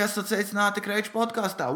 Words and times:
Esat 0.00 0.30
sveicināti 0.30 0.80
Kreiča 0.84 1.12
podkāstā. 1.12 1.66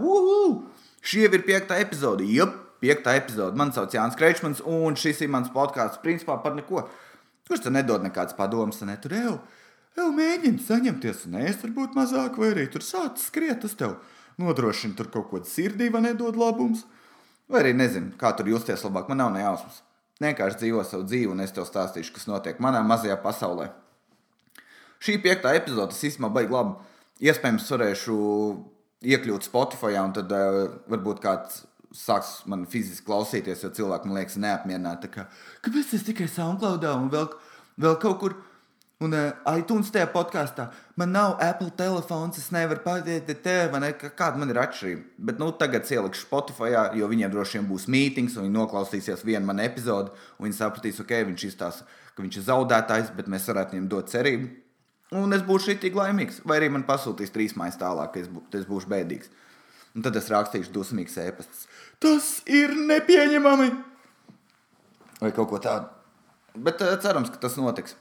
Šī 1.04 1.26
jau 1.26 1.32
ir 1.36 1.42
piekta 1.44 1.76
epizode. 1.82 2.24
Jā, 2.24 2.46
piekta 2.80 3.12
epizode. 3.18 3.56
Mani 3.60 3.76
sauc 3.76 3.92
Jānis 3.92 4.16
Kreičmans, 4.16 4.62
un 4.64 4.96
šis 4.96 5.20
ir 5.26 5.30
mans 5.34 5.52
podkāsts 5.52 6.00
principā 6.04 6.38
par 6.40 6.56
neko. 6.56 6.88
Kurš 7.44 7.66
te 7.66 7.70
nedod 7.74 8.00
nekādas 8.06 8.36
padomas, 8.38 8.80
ne 8.88 8.96
tur 9.00 9.12
jau? 9.18 9.36
Jau 9.98 10.08
mēģini 10.16 10.64
saņemties, 10.64 11.26
un 11.28 11.34
es 11.44 11.60
varbūt 11.60 11.94
mazāk, 11.94 12.40
vai 12.40 12.48
arī 12.54 12.64
tur 12.72 12.82
sācis 12.82 13.28
skriet, 13.28 13.60
tas 13.62 13.76
tev 13.78 13.92
nodrošina 14.40 14.96
tur 14.98 15.12
kaut 15.12 15.28
ko 15.30 15.36
sirdī, 15.46 15.86
vai 15.92 16.02
nedod 16.08 16.34
labums. 16.40 16.80
Vai 17.52 17.60
arī 17.66 17.72
nezinu, 17.76 18.16
kā 18.18 18.32
tur 18.34 18.48
justies 18.48 18.82
labāk. 18.88 19.12
Man 19.12 19.20
nav 19.20 19.30
ne 19.36 19.44
jausmas. 19.44 19.84
Vienkārši 20.24 20.64
dzīvo 20.64 20.80
savu 20.88 21.04
dzīvi, 21.04 21.30
un 21.36 21.44
es 21.44 21.52
tev 21.52 21.68
stāstīšu, 21.68 22.16
kas 22.16 22.26
notiek 22.32 22.56
manā 22.64 22.80
mazajā 22.86 23.20
pasaulē. 23.20 23.83
Šī 25.04 25.18
piektā 25.20 25.52
epizode 25.58 25.92
īstenībā 25.92 26.30
baigs 26.32 26.54
labi. 26.54 26.92
Iespējams, 27.24 27.68
varēšu 27.74 28.14
iekļūt 29.04 29.44
Spotify, 29.46 29.98
un 30.00 30.14
tad 30.16 30.32
uh, 30.32 30.62
varbūt 30.88 31.20
kāds 31.24 31.60
sāks 31.94 32.38
man 32.50 32.64
fiziski 32.70 33.06
klausīties, 33.06 33.66
jo 33.66 33.70
cilvēki 33.74 34.08
man 34.08 34.18
liekas 34.18 34.40
neapmierināti. 34.40 35.12
Kā, 35.12 35.28
Kāpēc 35.66 35.92
es 35.98 36.08
tikai 36.08 36.26
SoundCloudā 36.30 36.96
un 36.96 37.12
vēl, 37.12 37.28
vēl 37.84 38.00
kaut 38.02 38.18
kur? 38.22 38.36
Un 39.04 39.12
uh, 39.12 39.36
iTunes 39.58 39.90
tajā 39.92 40.06
podkāstā 40.14 40.68
man 40.96 41.10
nav 41.12 41.36
Apple 41.42 41.68
telefons, 41.76 42.38
es 42.40 42.48
nevaru 42.54 42.80
pateikt, 42.86 43.34
te, 43.44 43.56
ne, 43.82 43.92
kāda 44.00 44.40
man 44.40 44.54
ir 44.54 44.62
atšķirība. 44.62 45.04
Bet 45.28 45.42
nu, 45.42 45.50
tagad 45.60 45.84
ielikšu 45.90 46.24
Spotify, 46.24 46.72
jo 46.96 47.10
viņiem 47.10 47.34
droši 47.34 47.58
vien 47.58 47.68
būs 47.68 47.88
mītings, 47.92 48.38
un 48.38 48.46
viņi 48.46 48.56
noklausīsies 48.56 49.26
vienu 49.26 49.44
manu 49.50 49.66
epizodu, 49.66 50.14
un 50.38 50.48
viņi 50.48 50.60
sapratīs, 50.62 51.02
ok, 51.04 51.18
viņš 51.28 51.48
izstāsta, 51.50 51.88
ka 52.14 52.24
viņš 52.24 52.40
ir 52.40 52.46
zaudētājs, 52.48 53.12
bet 53.18 53.28
mēs 53.28 53.50
varētu 53.50 53.76
viņam 53.76 53.90
dot 53.92 54.14
cerību 54.14 54.63
un 55.12 55.36
es 55.36 55.42
būšu 55.46 55.72
šitīgi 55.72 55.98
laimīgs. 55.98 56.40
Vai 56.48 56.60
arī 56.60 56.70
man 56.72 56.86
pasūtīs 56.88 57.34
trīs 57.34 57.56
maiņas 57.58 57.80
tālāk, 57.80 58.14
ka 58.14 58.22
es, 58.22 58.30
bū, 58.32 58.44
es 58.56 58.64
būšu 58.68 58.90
bēdīgs. 58.92 59.32
Un 59.94 60.06
tad 60.06 60.16
es 60.18 60.30
rakstīšu 60.32 60.72
dusmīgs 60.74 61.18
ēpastus. 61.22 61.66
Tas 62.02 62.40
ir 62.50 62.72
nepieņemami! 62.74 63.68
Vai 65.20 65.30
kaut 65.36 65.52
ko 65.52 65.60
tādu. 65.62 65.92
Bet 66.54 66.82
uh, 66.82 66.96
cerams, 67.02 67.30
ka 67.30 67.38
tas 67.42 67.56
notiks. 67.58 67.94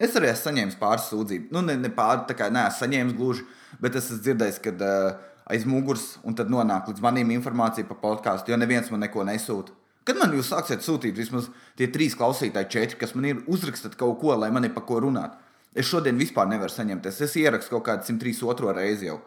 Es 0.00 0.16
arī 0.18 0.30
esmu 0.32 0.48
saņēmis 0.48 0.80
pāris 0.80 1.06
sūdzību. 1.12 1.52
Nu, 1.54 1.62
ne, 1.64 1.76
ne 1.80 1.90
pāris, 1.94 2.26
tā 2.28 2.36
kā 2.38 2.48
neesmu 2.52 2.80
saņēmis 2.80 3.16
gluži, 3.18 3.44
bet 3.80 3.94
es 3.98 4.08
esmu 4.08 4.24
dzirdējis, 4.24 4.60
ka 4.64 4.74
uh, 4.74 5.22
aiz 5.52 5.66
muguras 5.68 6.14
un 6.24 6.36
tad 6.36 6.50
nonāk 6.52 6.88
līdz 6.90 7.04
manim 7.04 7.30
informācija 7.36 7.86
par 7.88 8.00
podkāstu, 8.02 8.52
jo 8.52 8.58
neviens 8.60 8.90
man 8.92 9.04
neko 9.04 9.26
nesūta. 9.28 9.76
Kad 10.04 10.18
man 10.20 10.34
jūs 10.36 10.50
sāksiet 10.52 10.84
sūtīt 10.84 11.16
vismaz 11.16 11.48
tie 11.78 11.88
trīs 11.92 12.16
klausītāji, 12.18 12.70
četri, 12.72 12.98
kas 13.00 13.14
man 13.16 13.28
ir, 13.28 13.40
uzrakstat 13.48 13.96
kaut 14.00 14.18
ko, 14.20 14.34
lai 14.36 14.50
man 14.52 14.66
ir 14.66 14.74
par 14.74 14.84
ko 14.88 14.98
runāt. 15.04 15.36
Es 15.74 15.88
šodien 15.90 16.18
vispār 16.18 16.46
nevaru 16.50 16.70
saņemties. 16.70 17.20
Es 17.26 17.34
ierakstu 17.40 17.74
kaut 17.74 17.86
kādu 17.88 18.06
103 18.06 18.74
reizi 18.76 19.08
jau. 19.08 19.18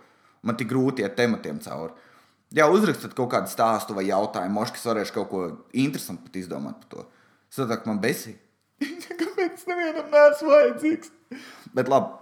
Man 0.48 0.56
tik 0.56 0.70
grūti 0.72 1.04
iet 1.04 1.18
tematiem 1.18 1.60
cauri. 1.60 1.94
Jā, 2.56 2.70
uzrakstat 2.72 3.12
kaut 3.18 3.34
kādu 3.34 3.52
stāstu 3.52 3.96
vai 3.98 4.06
jautājumu, 4.08 4.56
moškas 4.56 4.86
varēšu 4.88 5.16
kaut 5.18 5.28
ko 5.32 5.42
interesantu 5.76 6.30
pat 6.30 6.38
izdomāt 6.40 6.78
par 6.80 6.92
to. 6.94 7.04
Sadāk 7.52 7.84
man 7.90 8.00
besī. 8.00 8.38
kāpēc 9.20 9.66
nevienam 9.68 10.08
neesmu 10.14 10.54
vajadzīgs? 10.54 11.12
Bet 11.76 11.92
labi, 11.92 12.16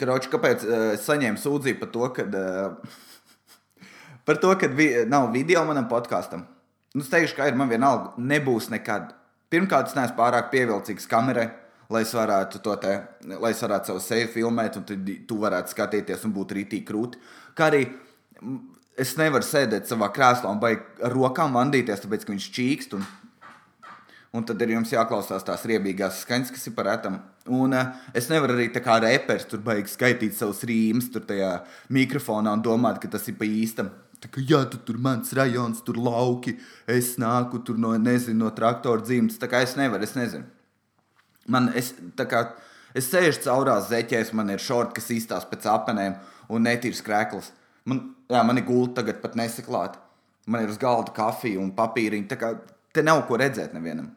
Kroči, 0.00 0.30
kāpēc 0.32 0.64
uh, 0.66 0.86
saņēmu 0.98 1.38
sūdzību 1.38 1.84
par 1.84 1.92
to, 1.94 2.08
ka, 2.16 2.24
uh, 2.26 3.04
par 4.26 4.40
to, 4.42 4.50
ka 4.58 4.72
vi 4.74 4.88
nav 5.06 5.30
video 5.36 5.62
manam 5.68 5.86
podkāstam? 5.90 6.48
Nu, 6.94 7.04
es 7.04 7.10
teikšu, 7.12 7.36
ka 7.38 7.46
ir 7.46 7.58
man 7.58 7.70
vienalga, 7.70 8.16
nebūs 8.18 8.72
nekad. 8.74 9.12
Pirmkārt, 9.54 9.92
es 9.92 9.94
neesmu 9.94 10.18
pārāk 10.18 10.50
pievilcīgs 10.50 11.06
kamerai 11.10 11.52
lai 11.92 12.04
es 12.04 12.12
varētu 12.16 12.60
to 12.64 12.76
te, 12.80 12.94
lai 13.28 13.50
es 13.52 13.62
varētu 13.64 13.92
savu 13.92 14.02
seju 14.04 14.30
filmēt, 14.32 14.78
un 14.80 14.86
tad 14.88 15.10
tu 15.28 15.40
varētu 15.42 15.74
skatīties 15.74 16.24
un 16.28 16.32
būt 16.36 16.54
rītīgi 16.58 16.86
krūti. 16.88 17.20
Kā 17.54 17.68
arī 17.70 17.84
es 19.00 19.16
nevaru 19.18 19.46
sēdēt 19.46 19.90
savā 19.90 20.10
krēslā 20.14 20.52
un 20.52 20.62
baigt 20.62 21.02
ar 21.04 21.14
rokām 21.14 21.54
vandīties, 21.56 22.04
tāpēc, 22.04 22.26
ka 22.26 22.34
viņš 22.34 22.48
čīkst. 22.56 22.96
Un, 22.98 23.06
un 24.34 24.46
tad 24.46 24.62
ir 24.62 24.74
jums 24.76 24.92
jāklausās 24.94 25.46
tās 25.46 25.66
riebīgās 25.68 26.22
skaņas, 26.24 26.54
kas 26.54 26.70
ir 26.70 26.76
par 26.78 26.90
etam. 26.94 27.20
Un 27.54 27.76
uh, 27.76 27.92
es 28.16 28.30
nevaru 28.30 28.56
arī 28.56 28.70
tā 28.72 28.80
kā 28.84 28.96
reperis 29.04 29.44
tur 29.50 29.60
baigi 29.64 29.92
skaitīt 29.92 30.36
savus 30.38 30.62
rīmus 30.64 31.10
tur 31.12 31.26
tajā 31.28 31.58
mikrofonā 31.92 32.54
un 32.56 32.64
domāt, 32.64 33.02
ka 33.02 33.10
tas 33.12 33.28
ir 33.28 33.36
pa 33.40 33.48
īstam. 33.48 33.92
Tā 34.22 34.30
kā, 34.32 34.40
jā, 34.40 34.62
tu 34.72 34.78
tur 34.80 34.96
mans 35.04 35.34
rajons, 35.36 35.82
tur 35.84 35.98
lauki, 36.00 36.54
es 36.88 37.18
nāku 37.20 37.60
tur 37.66 37.76
no, 37.76 37.90
nezinu, 38.00 38.46
no 38.46 38.52
traktora 38.56 39.04
dzimtas. 39.04 39.36
Tā 39.42 39.50
kā 39.52 39.60
es 39.66 39.74
nevaru, 39.76 40.06
es 40.06 40.14
nezinu. 40.16 40.46
Man 41.50 41.70
es, 41.76 41.92
kā, 42.16 42.44
es 42.96 43.10
sēžu 43.12 43.44
caurās 43.44 43.90
zeķēs, 43.90 44.32
man 44.36 44.52
ir 44.54 44.62
šorti, 44.62 44.96
kas 44.98 45.10
izstāsta 45.12 45.50
pēc 45.50 45.68
apenēm 45.70 46.16
un 46.52 46.64
netīrs 46.64 47.02
krēkls. 47.04 47.50
Man, 47.88 48.00
jā, 48.32 48.40
man 48.46 48.60
ir 48.60 48.66
gulta 48.68 49.02
tagad 49.02 49.20
pat 49.22 49.36
nesaklāta. 49.36 50.00
Man 50.48 50.64
ir 50.64 50.72
uz 50.72 50.80
galda 50.80 51.12
kafija 51.16 51.60
un 51.60 51.72
papīriņa. 51.76 52.28
Tā 52.30 52.38
kā 52.40 52.52
te 52.94 53.04
nav 53.04 53.24
ko 53.28 53.38
redzēt 53.40 53.76
nevienam. 53.76 54.10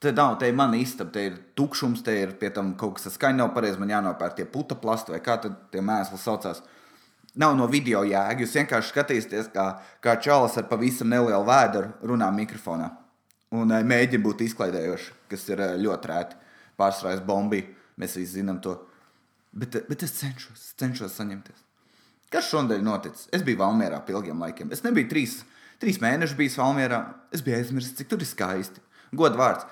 Te 0.00 0.12
nav, 0.12 0.34
te 0.40 0.48
ir 0.50 0.56
mana 0.56 0.76
istaba, 0.76 1.12
te 1.14 1.22
ir 1.30 1.36
tukšums, 1.56 2.02
te 2.04 2.12
ir 2.20 2.34
pie 2.40 2.50
tam 2.52 2.74
kaut 2.80 2.98
kas 2.98 3.14
skaņa 3.16 3.40
nav 3.40 3.52
pareizi. 3.56 3.80
Man 3.80 3.92
jānopērk 3.92 4.36
tie 4.36 4.48
puta 4.48 4.76
plasti 4.80 5.14
vai 5.14 5.22
kā 5.24 5.38
tad 5.40 5.56
tie 5.72 5.80
mēsli 5.84 6.20
saucās. 6.20 6.60
Nav 7.40 7.56
no 7.58 7.66
video 7.70 8.04
jēga. 8.06 8.44
Jūs 8.44 8.58
vienkārši 8.60 8.92
skatīsieties, 8.92 9.48
kā, 9.54 9.70
kā 10.04 10.18
čalis 10.22 10.58
ar 10.60 10.68
pavisam 10.68 11.08
nelielu 11.10 11.48
vēdru 11.48 11.88
runā 12.12 12.28
mikrofonā 12.36 12.92
un 13.54 13.70
uh, 13.70 13.82
mēģina 13.86 14.24
būt 14.24 14.44
izklaidējoši, 14.48 15.10
kas 15.34 15.46
ir 15.50 15.60
uh, 15.60 15.76
ļoti 15.80 16.10
rēti. 16.10 16.40
Pārsvarā 16.80 17.18
es 17.18 17.22
bombiju, 17.26 17.68
mēs 18.00 18.16
visi 18.18 18.40
zinām 18.40 18.62
to. 18.64 18.78
Bet, 19.52 19.76
uh, 19.76 19.86
bet 19.90 20.06
es 20.06 20.16
cenšos, 20.22 20.72
cenšos 20.80 21.18
saņemties. 21.20 21.60
Kas 22.34 22.48
šodien 22.50 22.82
noticis? 22.82 23.28
Es 23.34 23.44
biju 23.46 23.60
Valmjerā 23.60 24.00
ilgiem 24.10 24.40
laikiem. 24.42 24.72
Es 24.74 24.82
nebiju 24.82 25.10
trīs, 25.12 25.42
trīs 25.82 26.00
mēnešus 26.02 26.38
bijis 26.38 26.58
Valmjerā. 26.58 27.04
Es 27.34 27.44
biju 27.44 27.60
aizmirsis, 27.60 27.94
cik 28.00 28.10
tur 28.10 28.24
ir 28.24 28.30
skaisti. 28.30 28.82
Gods 29.14 29.38
vārds. 29.38 29.68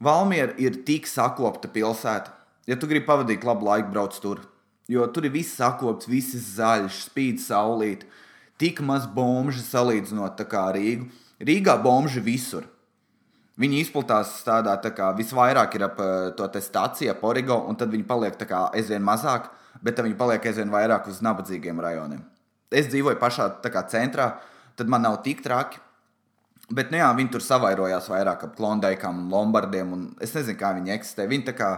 Valmiera 0.00 0.54
ir 0.56 0.80
tik 0.88 1.04
sakopta 1.06 1.68
pilsēta. 1.68 2.32
Ja 2.66 2.76
tu 2.80 2.88
gribi 2.88 3.04
pavadīt 3.04 3.44
labu 3.44 3.68
laiku, 3.68 3.90
brauc 3.92 4.16
tur. 4.22 4.40
Jo 4.88 5.04
tur 5.12 5.26
ir 5.28 5.34
viss 5.34 5.58
sakopts, 5.60 6.08
viss 6.08 6.34
zaļš, 6.56 7.04
spīd 7.10 7.42
saulīt. 7.42 8.06
Tik 8.60 8.80
maz 8.84 9.06
bombuļu 9.06 9.60
salīdzinot 9.60 10.40
ar 10.40 10.74
Rīgu. 10.76 11.06
Rīgā 11.40 11.76
bombuļi 11.84 12.22
visur. 12.24 12.66
Viņi 13.60 13.82
izplatās 13.84 14.32
tādā 14.46 14.72
tā 14.80 14.92
kā 14.96 15.10
visvairāk 15.18 15.74
ir 15.76 15.84
ap 15.90 15.98
eh, 16.00 16.30
to 16.36 16.48
stāciju, 16.64 17.12
ap 17.12 17.24
Origo, 17.28 17.58
un 17.68 17.76
tad 17.76 17.92
viņi 17.92 18.06
paliek 18.08 18.38
tā 18.40 18.48
kā 18.48 18.66
aizvien 18.76 19.04
mazāk, 19.04 19.50
bet 19.84 20.00
viņi 20.00 20.16
paliek 20.16 20.46
aizvien 20.48 20.72
vairāk 20.72 21.10
uz 21.10 21.20
nabadzīgiem 21.24 21.80
rajoniem. 21.84 22.24
Es 22.70 22.88
dzīvoju 22.88 23.18
pašā 23.20 23.50
kā, 23.66 23.84
centrā, 23.90 24.32
tad 24.78 24.88
man 24.88 25.04
nav 25.04 25.20
tik 25.26 25.42
traki. 25.44 25.80
Bet 26.70 26.92
nu, 26.92 27.00
jā, 27.00 27.08
viņi 27.18 27.32
tur 27.34 27.42
savairojās 27.42 28.06
vairāk 28.12 28.44
ap 28.46 28.52
klondēkām 28.56 29.24
un 29.24 29.32
lombardiem. 29.32 29.92
Un 29.92 30.04
es 30.22 30.36
nezinu, 30.36 30.56
kā 30.58 30.70
viņi 30.76 30.94
eksistē. 30.94 31.26
Viņi 31.26 31.48
tā 31.48 31.54
kā 31.58 31.70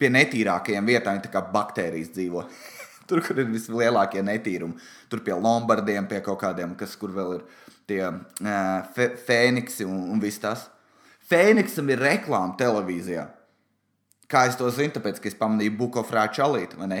pie 0.00 0.08
netīrākajiem 0.08 0.88
vietām, 0.88 1.20
tā 1.20 1.28
kā 1.34 1.44
baktērijas 1.52 2.14
dzīvo. 2.16 2.46
tur, 3.12 3.20
kur 3.26 3.42
ir 3.42 3.50
vislielākie 3.52 4.24
netīrumi. 4.24 4.78
Tur 5.12 5.20
pie 5.26 5.36
lombardiem, 5.36 6.08
pie 6.08 6.22
kaut 6.24 6.40
kādiem, 6.40 6.72
kas 6.80 6.96
kur 6.96 7.12
vēl 7.12 7.36
ir 7.36 7.44
tie 7.90 8.02
uh, 8.08 9.02
fēniksi 9.26 9.84
un, 9.84 10.06
un 10.14 10.22
viss 10.22 10.40
tas. 10.40 10.70
Fēniksam 11.32 11.88
ir 11.92 12.02
reklāma 12.02 12.56
televīzijā. 12.60 13.24
Kā 14.28 14.46
es 14.48 14.56
to 14.56 14.68
zinu, 14.72 14.92
tāpēc, 14.94 15.20
ka 15.20 15.30
es 15.30 15.36
pamanīju 15.36 15.76
Bukofrā 15.78 16.26
čalīti, 16.32 16.76
vai 16.80 16.88
ne? 16.88 17.00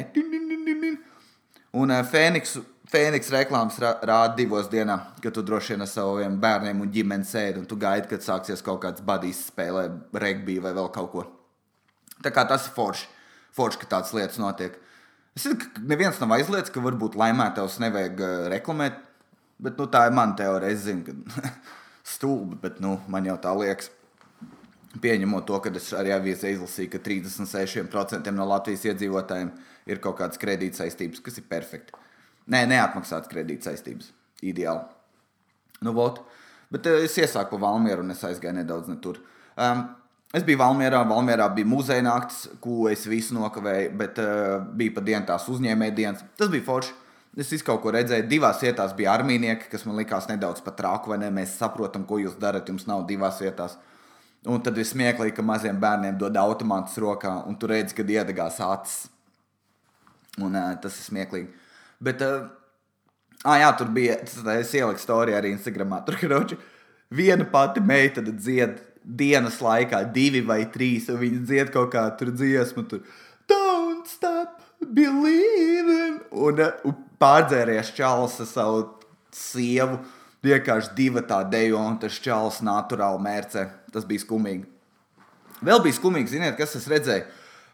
Un 1.76 1.92
uh, 1.92 2.02
Fēniks, 2.04 2.58
Fēniks 2.92 3.30
reklāmas 3.32 3.78
rāda 3.80 4.34
divos 4.36 4.68
dienā, 4.72 4.98
kad 5.24 5.32
tu 5.36 5.44
droši 5.44 5.74
vien 5.74 5.84
ar 5.84 5.88
saviem 5.88 6.34
bērniem 6.40 6.82
un 6.84 6.90
ģimeni 6.92 7.28
sēdi 7.28 7.62
un 7.62 7.68
tu 7.68 7.78
gaidi, 7.80 8.10
kad 8.10 8.24
sāksies 8.24 8.64
kaut 8.64 8.82
kāds 8.84 9.04
badīs 9.04 9.46
spēlē, 9.48 9.86
regbija 10.20 10.66
vai 10.66 10.74
vēl 10.76 10.90
kaut 10.92 11.12
ko. 11.12 11.24
Tā 12.24 12.32
kā 12.34 12.44
tas 12.48 12.68
ir 12.68 12.76
forši, 12.76 13.08
forši 13.56 13.80
ka 13.80 13.88
tādas 13.96 14.12
lietas 14.16 14.40
notiek. 14.40 14.76
Es 15.36 15.46
zinu, 15.46 15.56
ka 15.60 15.86
neviens 15.88 16.20
nav 16.20 16.36
aizliegts, 16.36 16.72
ka 16.72 16.84
varbūt 16.84 17.16
laimētājs 17.20 17.80
nevajag 17.84 18.20
uh, 18.20 18.36
reklamēt, 18.52 19.00
bet 19.64 19.80
nu, 19.80 19.88
tā 19.88 20.04
ir 20.08 20.16
mana 20.16 20.36
teorija. 20.36 20.72
Es 20.76 20.84
zinu, 20.84 21.08
ka 21.08 21.52
stulbi, 22.14 22.60
bet 22.60 22.80
nu, 22.84 22.98
man 23.12 23.28
jau 23.28 23.40
tā 23.40 23.56
liekas. 23.56 23.88
Pieņemot 25.00 25.46
to, 25.48 25.56
ka 25.64 25.70
es 25.78 25.86
arī 25.96 26.12
avīzē 26.12 26.50
izlasīju, 26.52 26.90
ka 26.92 26.98
36% 27.00 28.32
no 28.36 28.44
Latvijas 28.50 28.84
iedzīvotājiem 28.90 29.52
ir 29.88 30.00
kaut 30.04 30.18
kādas 30.18 30.40
kredītsaistības, 30.42 31.22
kas 31.24 31.40
ir 31.40 31.46
perfekti. 31.48 31.96
Nē, 32.52 32.66
neatmaksātas 32.68 33.30
kredītsaistības. 33.32 34.10
Ideāli. 34.44 34.82
Nu, 35.86 35.94
vot. 35.96 36.20
Bet 36.72 36.88
uh, 36.90 37.00
es 37.06 37.16
iesāku 37.16 37.56
pa 37.56 37.70
Valmieru 37.70 38.04
un 38.04 38.12
es 38.12 38.20
aizgāju 38.26 38.58
nedaudz 38.58 38.90
ne 38.90 38.98
tur. 39.00 39.22
Um, 39.56 39.86
es 40.36 40.44
biju 40.44 40.60
Valmierā, 40.60 41.00
Valmierā 41.08 41.46
bija 41.56 41.70
muzeja 41.70 42.04
naktis, 42.04 42.50
ko 42.60 42.90
es 42.90 43.06
visu 43.08 43.38
nokavēju, 43.38 43.94
bet 44.02 44.20
uh, 44.20 44.58
bija 44.76 44.96
pa 44.98 45.06
dienu 45.06 45.28
tās 45.30 45.48
uzņēmēja 45.52 45.96
dienas. 45.96 46.26
Tas 46.36 46.52
bija 46.52 46.66
forši. 46.68 46.98
Es 47.40 47.48
visu 47.48 47.64
kaut 47.64 47.80
ko 47.80 47.94
redzēju. 47.96 48.26
Divās 48.28 48.60
vietās 48.60 48.92
bija 48.98 49.14
armīnieki, 49.16 49.70
kas 49.72 49.86
man 49.88 49.96
likās 49.96 50.28
nedaudz 50.28 50.60
pat 50.66 50.76
trāku, 50.76 51.14
vai 51.14 51.22
ne? 51.22 51.32
Mēs 51.32 51.56
saprotam, 51.56 52.04
ko 52.04 52.20
jūs 52.20 52.36
darat. 52.40 52.68
Jums 52.68 52.84
nav 52.90 53.06
divās 53.08 53.40
vietās. 53.40 53.78
Uh, 53.78 53.91
Un 54.50 54.62
tad 54.62 54.78
ir 54.80 54.86
smieklīgi, 54.88 55.36
ka 55.36 55.44
maziem 55.46 55.76
bērniem 55.82 56.16
dod 56.18 56.34
automātus 56.40 56.98
rokā, 56.98 57.36
un 57.46 57.54
tu 57.58 57.68
redzi, 57.70 57.94
kad 57.94 58.08
iedegās 58.10 58.58
acis. 58.64 59.04
Un 60.42 60.56
uh, 60.58 60.72
tas 60.82 60.96
ir 60.98 61.06
smieklīgi. 61.06 61.50
Bet, 62.02 62.24
uh, 62.26 62.48
ah, 63.44 63.60
jā, 63.62 63.68
tur 63.78 63.92
bija, 63.94 64.16
es 64.56 64.72
ieliku 64.74 65.02
storiju 65.02 65.38
arī 65.38 65.52
Instagramā. 65.54 66.00
Tur, 66.06 66.18
kroči, 66.18 66.58
viena 67.14 67.46
pati 67.52 67.84
meitene 67.84 68.34
dzied 68.34 68.80
dienas 69.02 69.60
laikā, 69.62 70.02
divi 70.14 70.42
vai 70.46 70.64
trīs, 70.74 71.06
un 71.12 71.20
viņi 71.22 71.44
dzied 71.46 71.70
kaut 71.74 71.92
kā 71.94 72.08
tur 72.18 72.32
dziesmu. 72.34 72.86
Tur, 72.90 73.06
Don't 73.50 74.10
stop 74.10 74.58
believing! 74.80 76.18
Un, 76.32 76.58
uh, 76.58 76.82
un 76.88 76.98
pārdzēries 77.22 77.94
ar 78.02 78.26
savu 78.48 78.82
sievu. 79.30 80.00
Vienkārši 80.42 80.94
divi 80.98 81.22
tā 81.26 81.42
dejo, 81.48 81.78
un 81.78 81.98
tas 82.02 82.16
čalis 82.22 82.62
naturāli 82.66 83.22
mērcē. 83.22 83.66
Tas 83.94 84.06
bija 84.08 84.24
skumīgi. 84.24 84.66
Vēl 85.62 85.82
bija 85.84 85.98
skumīgi, 85.98 86.34
ziniet, 86.34 86.56
kas 86.58 86.74
es 86.78 86.88
redzēju. 86.90 87.28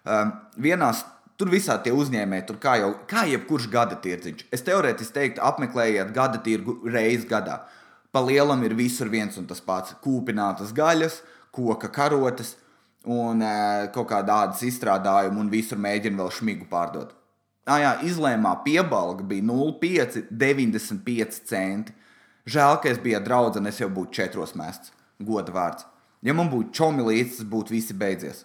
Um, 0.09 0.35
vienās 0.61 1.05
Tur 1.39 1.53
visā 1.55 1.77
tie 1.79 1.93
uzņēmēji, 1.95 2.49
tur 2.49 2.57
kā 2.59 2.73
jau 2.81 2.89
kā 3.07 3.21
jebkurš 3.31 3.69
gada 3.71 3.95
tirdziņš. 4.03 4.49
Es 4.51 4.65
teorētiski 4.67 5.15
teiktu, 5.15 5.43
apmeklējiet 5.47 6.09
gada 6.17 6.41
tirgu 6.43 6.73
reizes 6.91 7.29
gadā. 7.31 7.61
Pa 8.11 8.19
lielam 8.27 8.65
ir 8.67 8.75
visur 8.75 9.07
viens 9.13 9.39
un 9.39 9.47
tas 9.47 9.61
pats- 9.63 9.95
kūpinātas 10.05 10.73
gaļas, 10.75 11.23
koka 11.55 11.89
karotes 11.95 12.57
un 13.07 13.43
e, 13.43 13.87
kaut 13.95 14.09
kāda 14.11 14.33
ādas 14.49 14.63
izstrādājuma, 14.67 15.39
un 15.39 15.49
visur 15.49 15.79
mēģina 15.79 16.19
vēl 16.19 16.31
šmigu 16.41 16.67
pārdot. 16.67 17.11
Ah, 17.67 17.79
jā, 17.79 18.03
izlēmā 18.03 18.65
piebalga 18.65 19.23
bija 19.23 19.43
0,595 19.43 21.41
centi. 21.47 21.93
Žēl, 22.49 22.79
ka 22.81 22.89
es 22.89 23.01
biju 23.03 23.21
draugs, 23.21 23.59
un 23.61 23.69
es 23.69 23.81
jau 23.81 23.91
būtu 23.93 24.15
četros 24.23 24.55
mests. 24.57 24.93
Goda 25.21 25.53
vārds. 25.53 25.85
Ja 26.25 26.35
man 26.35 26.49
būtu 26.51 26.73
čomi 26.79 27.05
līdzi, 27.05 27.41
tas 27.41 27.49
būtu 27.51 27.75
visi 27.75 27.97
beidzies. 27.99 28.45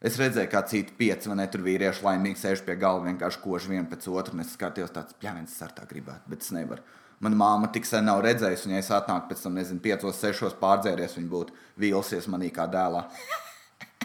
Es 0.00 0.16
redzēju, 0.16 0.48
kā 0.52 0.62
citi 0.68 0.94
pieci 0.96 1.28
vai 1.28 1.36
ne 1.40 1.46
tur 1.50 1.64
vīrieši 1.64 2.04
laimīgi 2.06 2.40
sēž 2.40 2.62
pie 2.64 2.76
galda, 2.80 3.10
vienkārši 3.10 3.40
kož 3.42 3.66
vienu 3.68 3.88
pēc 3.90 4.06
otru. 4.08 4.38
Es 4.40 4.54
skatījos, 4.54 4.92
tāds 4.94 5.16
pļāviens 5.20 5.56
ar 5.66 5.74
tā 5.76 5.84
gribētu, 5.88 6.30
bet 6.30 6.46
es 6.46 6.52
nevaru. 6.56 6.84
Mana 7.20 7.36
māma 7.36 7.68
tik 7.72 7.84
sen 7.84 8.06
nav 8.08 8.22
redzējusi, 8.24 8.68
un 8.68 8.76
ja 8.76 8.80
es 8.80 8.88
atnāku 8.96 9.28
pēc 9.28 9.42
tam, 9.44 9.58
nezinu, 9.58 9.82
piecos, 9.84 10.20
sešos 10.22 10.54
pārdzēries, 10.62 11.18
viņa 11.18 11.28
būtu 11.34 11.56
vīlusies 11.82 12.30
manī 12.32 12.48
kā 12.54 12.64
dēlā. 12.70 13.02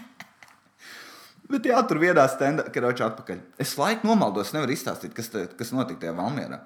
bet 1.53 1.69
jā, 1.69 1.79
tur 1.87 2.01
vienā 2.01 2.25
stendā, 2.33 2.65
kad 2.67 2.89
ročā 2.89 3.07
atpakaļ. 3.13 3.39
Es 3.63 3.77
laiku 3.79 4.09
nomaldos, 4.09 4.51
nevaru 4.57 4.75
izstāstīt, 4.75 5.15
kas, 5.15 5.31
te, 5.31 5.45
kas 5.55 5.71
notika 5.75 6.03
tajā 6.03 6.17
Valmierā. 6.17 6.59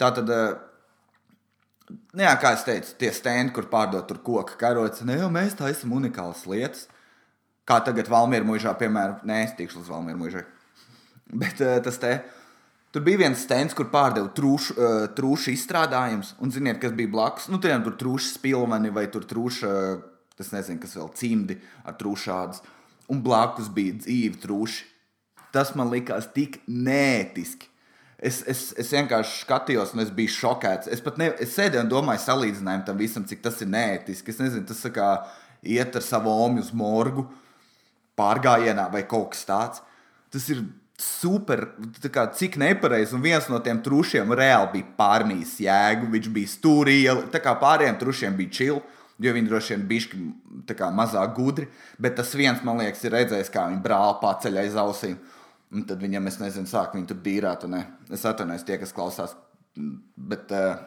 Tā 0.00 0.10
tad. 0.16 0.34
Nu 1.90 2.24
jā, 2.24 2.32
kā 2.42 2.54
es 2.56 2.64
teicu, 2.66 2.94
tie 3.00 3.10
stendi, 3.14 3.52
kur 3.54 3.68
pārdot 3.70 4.06
tur 4.08 4.20
koku 4.24 4.56
karotes, 4.60 5.04
ne 5.06 5.18
jau 5.20 5.30
mēs 5.32 5.56
taisām 5.58 5.94
unikālas 5.96 6.42
lietas. 6.50 6.88
Kā 7.68 7.78
tagad 7.86 8.10
Valmīra 8.10 8.46
mūžā, 8.46 8.72
piemēram, 8.78 9.20
nē, 9.28 9.44
es 9.46 9.54
tikšu 9.58 9.80
līdz 9.80 9.90
Valmīra 9.92 10.18
mūžai. 10.18 10.44
Bet 11.42 11.62
uh, 11.62 11.76
tas 11.84 12.00
te. 12.02 12.16
Tur 12.90 13.04
bija 13.06 13.20
viens 13.22 13.44
stends, 13.46 13.76
kur 13.78 13.86
pārdeva 13.92 14.32
trūšu, 14.34 14.74
uh, 14.74 15.04
trūšu 15.14 15.52
izstrādājumus, 15.54 16.34
un 16.42 16.50
ziniet, 16.50 16.80
kas 16.82 16.94
bija 16.98 17.12
blakus. 17.12 17.46
Nu, 17.52 17.60
tur 17.62 17.76
tur 17.86 17.96
trūšu 18.00 18.34
spilveni 18.34 18.90
vai 18.94 19.06
tur 19.12 19.26
trūšu, 19.30 19.70
uh, 19.70 20.28
tas 20.38 20.50
nezinu, 20.56 20.82
kas 20.82 20.98
vēl 20.98 21.12
cimdi 21.14 21.60
ar 21.86 21.94
trūšādas. 22.00 22.64
Un 23.10 23.22
blakus 23.22 23.70
bija 23.70 24.00
dzīvi 24.02 24.42
trūši. 24.42 24.86
Tas 25.54 25.74
man 25.78 25.90
likās 25.90 26.28
tik 26.34 26.60
nētiski. 26.66 27.69
Es, 28.20 28.42
es, 28.44 28.66
es 28.76 28.90
vienkārši 28.92 29.46
skatījos, 29.46 29.94
un 29.94 30.02
es 30.04 30.10
biju 30.12 30.32
šokēts. 30.34 30.90
Es 30.92 31.00
pat 31.00 31.16
ne, 31.20 31.30
es 31.40 31.54
sēdēju 31.56 31.86
un 31.86 31.92
domāju, 31.92 32.20
salīdzinājumu 32.26 32.84
tam 32.84 32.98
visam, 33.00 33.24
cik 33.24 33.40
tas 33.44 33.62
ir 33.64 33.70
nētiski. 33.72 34.34
Es 34.34 34.42
nezinu, 34.42 34.66
tas 34.68 34.82
kā 34.92 35.12
iet 35.64 35.96
ar 35.96 36.04
savu 36.04 36.32
omu 36.44 36.60
uz 36.60 36.68
morgu 36.76 37.24
pārgājienā 38.20 38.90
vai 38.92 39.06
kaut 39.08 39.32
kas 39.32 39.46
tāds. 39.48 39.82
Tas 40.30 40.46
ir 40.52 40.60
super, 41.00 41.64
kā, 42.12 42.26
cik 42.36 42.58
nepareizi. 42.60 43.16
Un 43.16 43.24
viens 43.24 43.48
no 43.48 43.60
tiem 43.64 43.80
trušiem 43.84 44.36
reāli 44.36 44.74
bija 44.76 44.92
pārmīs 45.00 45.56
jēgu. 45.64 46.12
Viņš 46.12 46.30
bija 46.36 46.54
stūrī, 46.54 47.00
tā 47.32 47.40
kā 47.42 47.56
pārējiem 47.60 48.00
trušiem 48.00 48.36
bija 48.36 48.56
čili. 48.60 48.80
Jo 49.20 49.34
viņi 49.36 49.50
droši 49.50 49.74
vien 49.76 49.82
bija 49.88 50.86
mazāk 50.96 51.34
gudri, 51.36 51.66
bet 52.00 52.14
tas 52.16 52.30
viens, 52.32 52.62
man 52.64 52.78
liekas, 52.80 53.02
ir 53.04 53.12
redzējis, 53.12 53.50
kā 53.52 53.66
viņi 53.68 53.82
brāli 53.84 54.14
paceļ 54.22 54.56
aiz 54.62 54.78
ausīm. 54.80 55.18
Un 55.70 55.84
tad 55.86 56.00
viņam, 56.02 56.26
es 56.26 56.40
nezinu, 56.40 56.66
sāk 56.66 56.96
viņu 56.96 57.12
tur 57.12 57.20
dīrāt. 57.24 57.66
Ne? 57.70 57.84
Es 58.10 58.26
atvainojos 58.26 58.66
tie, 58.66 58.78
kas 58.80 58.94
klausās. 58.96 59.36
Bet, 59.76 60.50
uh, 60.50 60.80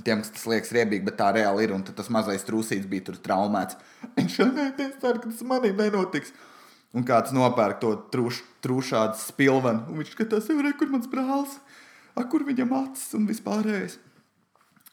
Tiem, 0.00 0.22
kas 0.22 0.30
tas 0.32 0.46
liekas 0.48 0.70
riebīgi, 0.72 1.04
bet 1.04 1.18
tā 1.18 1.26
reāli 1.36 1.66
ir. 1.66 1.74
Un 1.76 1.82
tas 1.84 2.08
mazais 2.12 2.46
trūcīts 2.48 2.88
bija 2.88 3.04
tur 3.10 3.18
traumēts. 3.20 3.76
Viņš 4.16 4.38
jau 4.40 4.48
neviens 4.48 4.96
cer, 5.02 5.20
ka 5.20 5.28
tas 5.28 5.42
manī 5.44 5.74
nenotiks. 5.76 6.32
Un 6.96 7.04
kāds 7.08 7.32
nopērk 7.36 7.78
to 7.80 7.90
trūš, 8.12 8.40
trūšādu 8.64 9.20
spilvenu. 9.20 9.84
Un 9.88 10.00
viņš 10.00 10.10
skatās, 10.12 10.50
re, 10.52 10.72
kur 10.76 10.90
mans 10.92 11.08
brālis, 11.08 11.54
A, 12.12 12.26
kur 12.28 12.44
viņam 12.44 12.74
acis 12.76 13.14
un 13.16 13.24
vispārējais. 13.24 13.94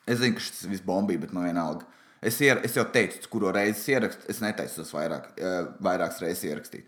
Es 0.07 0.21
zinu, 0.21 0.37
ka 0.37 0.43
šis 0.45 0.67
viss 0.71 0.85
bombīja, 0.85 1.25
bet 1.25 1.33
no 1.35 1.43
vienalga. 1.43 1.83
Es, 2.23 2.37
ier, 2.43 2.61
es 2.63 2.75
jau 2.75 2.85
teicu, 2.91 3.19
kuru 3.31 3.51
reizi 3.55 3.91
ierakstu. 3.91 4.27
Es 4.31 4.39
netaisu 4.43 4.79
tos 4.79 4.93
vairāk, 4.95 5.27
uh, 5.35 5.57
vairākas 5.83 6.21
reizes 6.23 6.45
ierakstīt. 6.47 6.87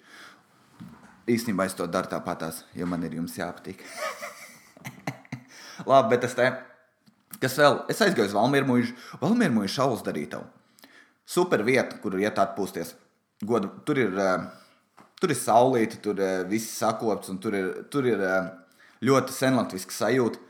Īstenībā 1.29 1.67
es 1.69 1.77
to 1.77 1.85
daru 1.87 2.09
tāpatās, 2.09 2.63
jo 2.73 2.87
man 2.89 3.03
ir 3.05 3.19
jums 3.19 3.37
jāpatīk. 3.37 3.83
Labi, 5.89 6.15
bet 6.15 6.25
es 6.29 6.37
te 6.37 6.49
Kas 7.41 7.55
vēl? 7.57 7.79
Es 7.89 8.01
aizgāju 8.03 8.29
uz. 8.29 8.35
Valmīru 9.21 9.53
mūžu 9.55 9.73
šaus 9.73 10.03
darītavu. 10.05 10.45
Super 11.25 11.63
vieta, 11.65 11.97
kur 12.03 12.17
iet 12.19 12.37
atpūsties. 12.41 12.93
Godu, 13.47 13.71
tur 13.87 13.97
ir, 13.97 14.13
uh, 14.13 14.43
tur 15.17 15.33
ir 15.33 15.39
saulīte, 15.39 15.97
tur 16.03 16.19
uh, 16.21 16.43
viss 16.49 16.75
sakopts 16.77 17.31
un 17.31 17.39
tur 17.41 17.57
ir, 17.57 17.69
tur 17.93 18.05
ir 18.09 18.21
uh, 18.21 18.51
ļoti 19.01 19.33
senlatviska 19.33 19.95
sajūta. 19.95 20.41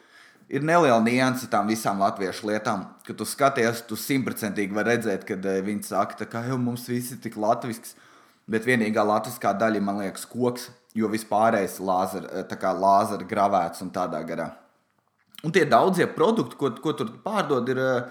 Ir 0.52 0.66
neliela 0.68 1.00
nianse 1.06 1.48
tām 1.48 1.70
visām 1.72 2.02
latviešu 2.04 2.50
lietām, 2.50 2.84
kad 3.08 3.16
tu 3.16 3.28
skaties, 3.30 3.86
tu 3.88 3.96
simtprocentīgi 3.96 4.76
vari 4.76 4.98
redzēt, 4.98 5.24
kad 5.30 5.46
viņi 5.64 5.86
saka, 5.88 6.28
ka 6.28 6.42
jau 6.50 6.58
mums 6.60 6.90
viss 6.92 7.14
ir 7.16 7.22
tik 7.24 7.38
latvisks. 7.40 7.96
Bet 8.50 8.66
vienīgā 8.66 9.04
latviskā 9.06 9.54
daļa, 9.58 9.82
man 9.84 10.02
liekas, 10.02 10.26
koks, 10.26 10.70
jo 10.98 11.08
vispārējais 11.12 11.78
lāzera, 11.80 12.44
lāzera 12.74 13.28
gravēts 13.28 13.84
un 13.86 13.92
tādā 13.94 14.24
garā. 14.28 14.50
Un 15.46 15.54
tie 15.54 15.64
daudzie 15.66 16.06
produkti, 16.10 16.58
ko, 16.58 16.72
ko 16.82 16.94
tur 16.94 17.14
pārdod, 17.24 17.70
ir, 17.70 17.80
eh, 17.80 18.10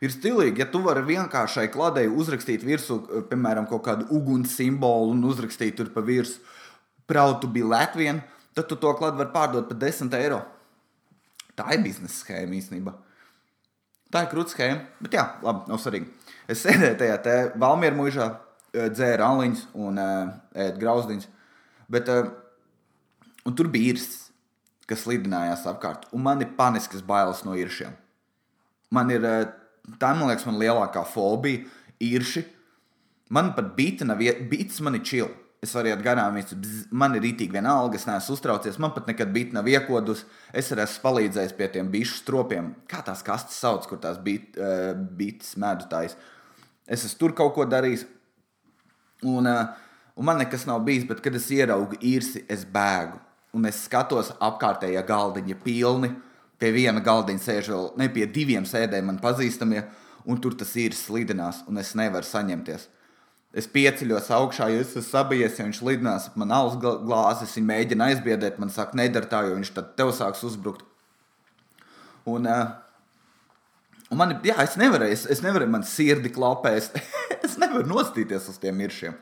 ir 0.00 0.12
stilīgi. 0.14 0.62
Ja 0.62 0.68
tu 0.70 0.80
vari 0.84 1.02
vienkāršai 1.04 1.66
kladei 1.72 2.06
uzrakstīt 2.08 2.64
virsū, 2.64 3.02
eh, 3.02 3.26
piemēram, 3.28 3.68
kaut 3.68 3.84
kādu 3.84 4.08
uguns 4.10 4.54
simbolu 4.56 5.12
un 5.12 5.22
uzrakstīt 5.22 5.76
tur 5.76 5.90
pa 5.92 6.00
virsmu 6.00 6.58
Proud 7.10 7.40
to 7.40 7.48
be 7.48 7.64
Latvian, 7.66 8.22
tad 8.54 8.68
tu 8.68 8.76
to 8.76 8.92
kladu 8.94 9.18
vari 9.18 9.32
pārdot 9.34 9.66
par 9.66 9.76
10 9.82 10.12
eiro. 10.14 10.44
Tā 11.58 11.72
ir 11.74 11.82
biznesa 11.82 12.20
schēma 12.22 12.54
īstenībā. 12.54 12.92
Tā 14.14 14.22
ir 14.22 14.30
krūtis 14.30 14.54
schēma, 14.54 14.84
bet 15.02 15.16
jā, 15.18 15.24
labi, 15.42 15.66
nav 15.66 15.80
svarīgi. 15.82 16.06
Es 16.46 16.62
sēdēju 16.62 17.00
tajā 17.00 17.40
Valmieru 17.58 17.98
mūžā, 17.98 18.28
eh, 18.72 18.88
dzēru 18.92 19.26
aliņus 19.26 19.66
un 19.74 20.00
ēdu 20.00 20.82
grauzdiņus, 20.82 21.28
bet 21.90 22.10
un 22.10 23.56
tur 23.56 23.70
bija 23.72 23.94
īrs 23.94 24.30
kas 24.90 25.06
lidinājās 25.08 25.66
apkārt. 25.70 26.08
Un 26.14 26.24
man 26.26 26.42
ir 26.42 26.54
paniskas 26.58 27.04
bailes 27.06 27.44
no 27.46 27.56
iršiem. 27.58 27.94
Man 28.90 29.12
ir, 29.14 29.24
eh, 29.24 29.52
tā 30.02 30.14
man 30.16 30.30
liekas, 30.30 30.46
man 30.46 30.58
lielākā 30.58 31.04
fobija- 31.06 31.66
irši. 32.14 32.44
Man 33.30 33.52
pat 33.54 33.76
bija 33.76 34.04
nav, 34.04 34.18
bits 34.50 34.80
man 34.80 34.96
ir 34.96 35.00
čili. 35.00 35.30
Es 35.62 35.74
varu 35.74 35.88
iet 35.88 36.02
garām, 36.02 36.32
man 36.90 37.14
ir 37.14 37.20
rītīgi 37.20 37.52
vienalga, 37.52 37.94
es 37.94 38.06
neesmu 38.06 38.34
uztraucies. 38.34 38.78
Man 38.78 38.92
pat 38.92 39.06
nekad 39.06 39.30
bija 39.30 39.52
nav 39.52 39.64
iekodus. 39.64 40.24
Es 40.54 40.70
arī 40.70 40.86
esmu 40.86 41.02
palīdzējis 41.02 41.56
pie 41.56 41.68
tiem 41.68 41.90
bišu 41.90 42.24
stropiem. 42.24 42.74
Kā 42.88 43.04
tās 43.04 43.22
kastes 43.22 43.60
sauc, 43.60 43.86
kur 43.86 43.98
tās 43.98 44.16
bit, 44.24 44.56
uh, 44.56 44.94
bites 44.94 45.56
mēdutājs. 45.56 46.16
Es 46.88 47.04
esmu 47.04 47.18
tur 47.18 47.32
kaut 47.32 47.54
ko 47.54 47.66
darījis. 47.66 48.06
Un, 49.28 49.48
uh, 49.48 49.66
un 50.16 50.28
man 50.28 50.40
nekas 50.40 50.64
nav 50.68 50.84
bijis, 50.86 51.08
bet 51.08 51.20
kad 51.24 51.34
es 51.36 51.50
ieraugu 51.52 51.98
īrsi, 52.00 52.46
es 52.48 52.64
bēgu 52.64 53.20
un 53.56 53.66
es 53.70 53.84
skatos 53.86 54.32
apkārtējā 54.42 55.02
galdiņa 55.06 55.58
pilni. 55.64 56.12
Pie 56.60 56.70
viena 56.74 57.00
galdiņa 57.00 57.42
sēž 57.42 57.70
vēl 57.72 57.86
ne 57.98 58.08
pie 58.12 58.26
diviem 58.28 58.66
sēdēm 58.68 59.06
man 59.08 59.20
pazīstamie, 59.22 59.82
un 60.28 60.40
tur 60.42 60.54
tas 60.60 60.74
ir 60.76 60.94
slidinās, 60.96 61.62
un 61.70 61.80
es 61.80 61.94
nevaru 61.96 62.28
saņemties. 62.28 62.86
Es 63.56 63.66
pieceļos 63.66 64.28
augšā, 64.36 64.68
jo 64.70 64.82
es 64.84 64.92
esmu 64.92 65.02
sabijies, 65.08 65.56
ja 65.58 65.64
viņš 65.66 65.80
lidinās 65.82 66.28
ap 66.28 66.36
man 66.38 66.52
alus 66.54 66.76
glāzes, 66.78 67.56
viņa 67.56 67.70
mēģina 67.72 68.10
aizbiedēt, 68.12 68.60
man 68.62 68.70
saka, 68.70 68.94
nedara 69.00 69.26
tā, 69.26 69.40
jo 69.48 69.56
viņš 69.56 69.72
tad 69.74 69.88
tev 69.98 70.12
sāks 70.14 70.44
uzbrukt. 70.46 70.84
Un, 72.28 72.46
uh, 72.46 72.76
un 74.12 74.20
man, 74.20 74.36
jā, 74.46 74.54
es 74.62 74.76
nevaru, 74.78 75.08
es, 75.10 75.24
es 75.32 75.40
nevaru, 75.42 75.66
man 75.72 75.82
sirdi 75.88 76.30
klapē, 76.30 76.76
es, 77.50 77.58
es 77.58 77.62
nevaru 77.62 77.88
nostīties 77.90 78.48
uz 78.52 78.58
tiem 78.62 78.78
miršiem. 78.80 79.18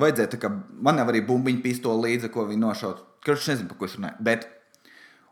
Vajadzēja, 0.00 0.40
ka 0.40 0.48
man 0.80 1.00
jau 1.00 1.08
arī 1.10 1.20
bumbiņu 1.26 1.60
pistoli 1.64 2.12
līdzi, 2.12 2.30
ko 2.32 2.46
viņi 2.48 2.62
nošaut. 2.62 3.02
Kurš 3.26 3.50
nezinu, 3.52 3.68
par 3.72 3.80
ko 3.80 3.88
es 3.88 3.98
runāju. 3.98 4.24
Bet, 4.24 4.46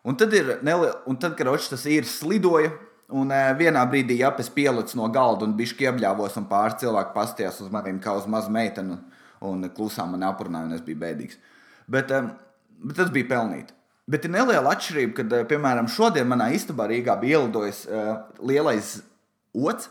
un 0.05 0.19
tad, 0.21 0.35
ir, 0.37 0.59
neli, 0.67 0.91
un 1.09 1.17
tad 1.21 1.39
kad 1.39 1.49
Ročs 1.49 1.71
tas 1.73 1.87
ir 1.89 2.09
slidoja, 2.09 2.75
un 3.11 3.33
uh, 3.33 3.55
vienā 3.59 3.81
brīdī 3.91 4.19
jāpēc 4.21 4.53
pielicis 4.55 4.99
no 4.99 5.09
galda 5.13 5.49
un 5.49 5.57
bija 5.59 5.89
iebļāvos, 5.89 6.37
un 6.39 6.51
pāris 6.51 6.79
cilvēki 6.83 7.17
pastījās 7.17 7.63
uz 7.65 7.73
maniem 7.73 7.99
kā 8.03 8.15
uz 8.19 8.29
mazu 8.31 8.53
meiteni, 8.55 9.01
un 9.41 9.65
klusām 9.75 10.13
man 10.15 10.29
aprunāja, 10.29 10.69
un 10.69 10.77
es 10.77 10.85
biju 10.85 11.01
bēdīgs. 11.01 11.41
Bet 11.91 12.13
um, 12.15 12.31
Bet 12.81 12.97
tas 12.97 13.13
bija 13.13 13.29
pelnīti. 13.29 13.75
Bet 14.11 14.25
ir 14.27 14.33
neliela 14.35 14.73
atšķirība, 14.75 15.15
kad, 15.21 15.33
eh, 15.37 15.47
piemēram, 15.47 15.89
šodien 15.91 16.29
manā 16.29 16.51
istabā 16.57 16.89
Rīgā 16.91 17.15
bija 17.21 17.39
ielidojis 17.39 17.85
uh, 17.87 18.15
lielais 18.43 18.97
ots. 19.55 19.91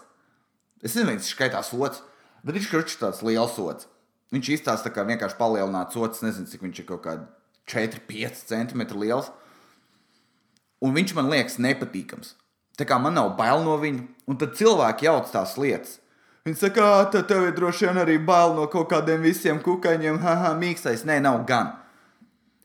Es 0.83 0.95
nezinu, 0.95 1.13
viņš 1.13 1.31
skaitās 1.33 1.71
ots, 1.75 2.03
bet 2.43 2.55
viņš 2.55 2.69
ir 2.71 2.85
tāds 3.01 3.23
liels 3.25 3.57
ots. 3.59 3.89
Viņš 4.33 4.51
izstāsta 4.55 4.91
kā 4.93 5.03
vienkārši 5.07 5.37
palielināts 5.39 5.97
ots, 5.97 6.21
nezinu, 6.23 6.47
cik 6.47 6.63
viņš 6.65 6.81
ir 6.81 6.87
kaut 6.91 7.03
kāds 7.07 7.25
4-5 7.69 8.43
cm 8.49 8.85
liels. 9.01 9.31
Un 10.79 10.93
viņš 10.95 11.15
man 11.17 11.31
liekas 11.31 11.57
nepatīkams. 11.59 12.35
Tā 12.79 12.85
kā 12.87 12.99
man 13.01 13.17
nav 13.17 13.33
bail 13.35 13.65
no 13.65 13.75
viņa, 13.81 14.05
un 14.29 14.37
tad 14.39 14.55
cilvēki 14.55 15.09
jauc 15.09 15.27
tās 15.33 15.57
lietas. 15.59 15.97
Viņi 16.47 16.55
saka, 16.61 16.85
ka 17.11 17.23
tev 17.27 17.49
ir 17.49 17.57
droši 17.57 17.89
vien 17.89 17.99
arī 17.99 18.15
bail 18.23 18.55
no 18.55 18.69
kaut 18.71 18.87
kādiem 18.93 19.25
visiem 19.25 19.59
kukaiņiem, 19.59 20.21
haha, 20.23 20.53
mīkstais. 20.61 21.03
Nē, 21.09 21.19
nav 21.25 21.41
gan 21.49 21.73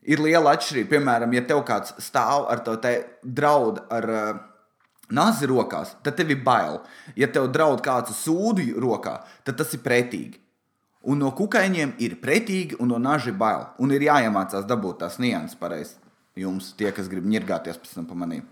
ir 0.05 0.21
liela 0.21 0.53
atšķirība. 0.55 0.93
Piemēram, 0.93 1.33
ja 1.35 1.43
tev 1.49 1.63
kāds 1.67 1.95
stāv 2.03 2.47
ar 2.51 2.61
to 2.65 2.77
draudu 3.23 3.83
ar 3.91 4.09
uh, 4.09 4.39
nazi 5.13 5.47
rokās, 5.49 5.95
tad 6.03 6.17
tev 6.17 6.31
ir 6.33 6.41
bail. 6.45 6.79
Ja 7.17 7.29
tev 7.31 7.49
draud 7.53 7.83
kāds 7.85 8.15
sūdu 8.23 8.67
rokā, 8.81 9.19
tad 9.45 9.59
tas 9.59 9.73
ir 9.75 9.83
pretīgi. 9.85 10.39
Un 11.05 11.21
no 11.21 11.29
kukaiņiem 11.37 11.95
ir 12.01 12.17
pretīgi, 12.21 12.79
un 12.81 12.89
no 12.89 12.97
naža 13.01 13.29
ir 13.29 13.37
bail. 13.37 13.67
Un 13.77 13.93
ir 13.93 14.07
jāiemācās 14.07 14.65
dabūt 14.65 15.03
tās 15.03 15.19
nianses 15.21 15.59
pareizi. 15.59 15.99
Jums, 16.35 16.73
tie, 16.75 16.89
kas 16.91 17.07
grib 17.11 17.27
ņirgāties 17.29 17.77
pēc 17.79 17.93
tam 17.99 18.07
pa 18.09 18.17
manīm. 18.17 18.47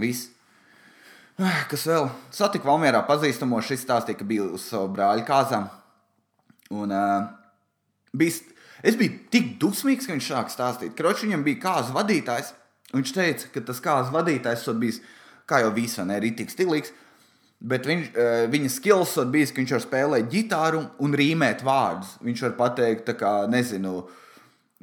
Viss. 0.00 0.32
Ah, 1.38 1.62
kas 1.70 1.86
vēl? 1.86 2.08
Satiku 2.34 2.68
Valmjerā 2.68 3.04
pazīstamo, 3.06 3.62
šis 3.62 3.86
stāstīja, 3.86 4.18
ka 4.18 4.26
bija 4.26 4.48
uz 4.54 4.66
savu 4.66 4.90
brāļa 4.94 5.24
kāzām. 5.26 5.70
Un 6.74 6.92
uh, 6.94 7.30
bija 8.14 8.34
Es 8.84 8.98
biju 9.00 9.16
tik 9.32 9.54
dusmīgs, 9.62 10.04
ka 10.04 10.12
viņš 10.12 10.26
sāka 10.28 10.52
stāstīt. 10.52 10.92
Kroč 10.98 11.22
viņam 11.24 11.44
bija 11.46 11.62
kāzu 11.62 11.94
vadītājs. 11.96 12.52
Viņš 12.92 13.12
teica, 13.16 13.48
ka 13.54 13.62
tas 13.70 13.80
kāzu 13.82 14.12
vadītājs 14.14 14.66
ir 14.68 14.76
bijis, 14.82 14.98
kā 15.48 15.60
jau 15.64 15.72
viss, 15.74 15.98
ne 15.98 16.18
rītīgs, 16.20 16.56
stilīgs. 16.56 16.92
Bet 17.64 17.86
viņš, 17.88 18.10
eh, 18.16 18.46
viņa 18.52 18.70
skills 18.70 19.16
ir 19.16 19.30
bijis, 19.32 19.52
ka 19.52 19.62
viņš 19.62 19.72
var 19.72 19.84
spēlēt 19.84 20.30
ģitāru 20.32 20.82
un 21.00 21.12
rīmēt 21.12 21.62
vārdus. 21.64 22.18
Viņš 22.20 22.42
var 22.42 22.52
pateikt, 22.58 23.08
kā, 23.16 23.48
nezinu, 23.48 24.04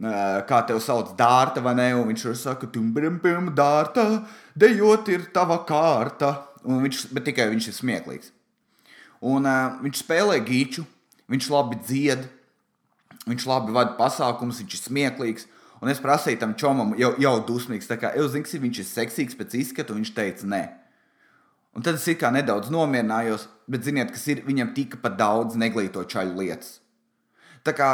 eh, 0.01 0.41
kā 0.47 0.65
tevi 0.65 0.79
sauc, 0.79 1.15
dārta 1.15 1.61
vai 1.61 1.75
ne, 1.75 1.93
un 1.93 2.07
viņš 2.07 2.25
var 2.25 2.35
saka, 2.35 2.67
tumbrim, 2.67 3.21
pim, 3.21 3.53
dārta, 3.53 4.25
dejot 4.57 5.09
ir 5.09 5.27
tava 5.33 5.65
kārta. 5.65 6.47
Un 6.63 6.83
viņš, 6.83 7.13
bet 7.13 7.25
tikai 7.25 7.49
viņš 7.49 7.67
ir 7.67 7.73
smieklīgs. 7.73 8.31
Un 9.21 9.45
uh, 9.45 9.79
viņš 9.81 10.03
spēlē 10.03 10.37
gīču, 10.45 10.85
viņš 11.29 11.49
labi 11.49 11.75
dzied, 11.81 12.29
Viņš 13.29 13.45
labi 13.45 13.73
vada 13.75 13.93
pasākumus, 13.99 14.63
viņš 14.63 14.75
ir 14.75 14.81
smieklīgs. 14.81 15.45
Un 15.81 15.89
es 15.89 16.01
prasīju 16.01 16.37
tam 16.41 16.53
čomam, 16.53 16.93
jau, 16.99 17.15
jau 17.21 17.33
dusmīgs, 17.47 17.89
kā, 17.97 18.13
jau 18.13 18.27
zinu, 18.29 18.61
viņš 18.65 18.81
ir 18.83 18.87
seksīgs 18.87 19.37
pēc 19.39 19.57
izskata, 19.57 19.93
un 19.93 20.03
viņš 20.03 20.13
teica, 20.13 20.49
nē. 20.51 20.61
Un 21.73 21.85
tad 21.85 21.97
es 21.97 22.05
kā 22.19 22.29
nedaudz 22.33 22.69
nomierinājos, 22.69 23.47
bet 23.71 23.87
ziniet, 23.87 24.11
kas 24.11 24.27
ir, 24.29 24.43
viņam 24.45 24.73
tika 24.75 24.99
pat 25.01 25.15
daudz 25.17 25.55
neglīto 25.57 26.03
čaļu 26.03 26.35
lietas. 26.37 26.81
Tā 27.65 27.73
kā 27.77 27.89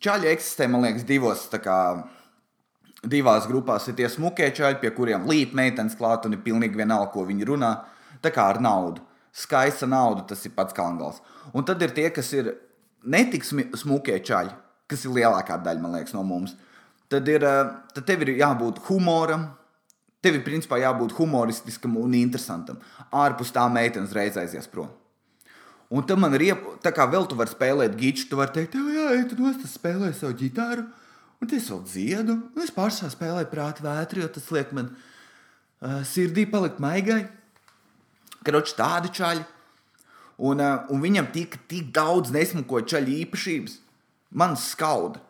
čaļi 0.00 0.30
eksistē, 0.30 0.68
man 0.70 0.86
liekas, 0.86 1.04
divos, 1.08 1.44
kā, 1.64 1.78
divās 3.02 3.48
grupās 3.50 3.88
ir 3.90 3.98
tie 3.98 4.08
smukie 4.12 4.48
čaļi, 4.54 4.78
pie 4.80 4.94
kuriem 4.96 5.26
līp 5.28 5.52
meitenes 5.58 5.98
klāt 5.98 6.28
un 6.28 6.38
ir 6.38 6.44
pilnīgi 6.46 6.78
vienalga, 6.78 7.10
ko 7.12 7.26
viņi 7.28 7.48
runā. 7.50 7.74
Tā 8.22 8.32
kā 8.32 8.46
ar 8.52 8.60
naudu. 8.62 9.02
Skaista 9.36 9.86
nauda, 9.86 10.24
tas 10.32 10.42
ir 10.46 10.54
pats 10.56 10.74
kalngals. 10.76 11.20
Un 11.54 11.66
tad 11.66 11.82
ir 11.82 11.92
tie, 11.96 12.08
kas 12.14 12.32
ir 12.36 12.54
netik 13.06 13.46
smukie 13.46 14.18
čaļi, 14.26 14.54
kas 14.90 15.06
ir 15.06 15.14
lielākā 15.14 15.56
daļa, 15.62 15.82
man 15.82 15.96
liekas, 15.96 16.14
no 16.16 16.24
mums, 16.26 16.56
tad, 17.10 17.28
ir, 17.30 17.44
eh, 17.46 17.72
tad 17.94 18.06
tev 18.06 18.26
ir 18.26 18.36
jābūt 18.40 18.82
humoram. 18.88 19.50
Tev 20.20 20.36
ir 20.36 20.42
principā 20.44 20.76
jābūt 20.76 21.14
humoristiskam 21.16 21.94
un 21.96 22.12
interesantam. 22.12 22.76
Ārpus 23.08 23.54
tā 23.56 23.62
meitene 23.72 24.04
uzreiz 24.04 24.36
aizies 24.36 24.66
prom. 24.68 24.90
Un 25.90 26.04
tam 26.06 26.20
man 26.20 26.34
ir 26.36 26.50
iep... 26.50 26.66
tā 26.84 26.92
kā 26.94 27.06
vēl 27.10 27.24
tu 27.26 27.38
vari 27.38 27.50
spēlēt 27.50 27.96
giču, 27.98 28.28
tu 28.28 28.36
vari 28.38 28.52
teikt, 28.54 28.76
jā, 28.76 29.06
ej, 29.16 29.24
tu 29.30 29.38
nost, 29.40 29.64
spēlē 29.66 30.12
savu 30.14 30.36
ģitāru, 30.38 30.84
un 31.40 31.54
es 31.56 31.70
vēl 31.72 31.80
dziedu, 31.88 32.36
un 32.54 32.62
es 32.62 32.70
pašā 32.70 33.08
spēlēju 33.10 33.48
prātu 33.50 33.86
vētri, 33.86 34.22
jo 34.22 34.28
tas 34.30 34.50
liek 34.54 34.70
man 34.76 34.92
uh, 34.92 36.04
sirdī 36.06 36.44
palikt 36.52 36.78
maigai. 36.84 37.24
Kroči 38.46 38.76
tādi 38.76 39.10
čaļi. 39.18 39.42
Un, 40.46 40.62
uh, 40.62 40.86
un 40.92 41.02
viņam 41.02 41.32
tika 41.34 41.58
tik 41.68 41.90
daudz 41.96 42.30
nesmuko 42.32 42.84
ceļu 42.86 43.16
īpašības. 43.24 43.80
Man 44.30 44.56
skauda. 44.58 45.20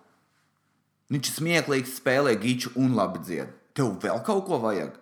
Viņš 1.10 1.28
ir 1.30 1.36
smieklīgs, 1.36 1.96
spēlē 1.98 2.36
giču 2.38 2.70
un 2.78 2.94
labi 2.94 3.22
dzied. 3.24 3.50
Tev 3.74 3.96
vēl 4.02 4.20
kaut 4.26 4.44
ko 4.46 4.60
vajag? 4.62 4.94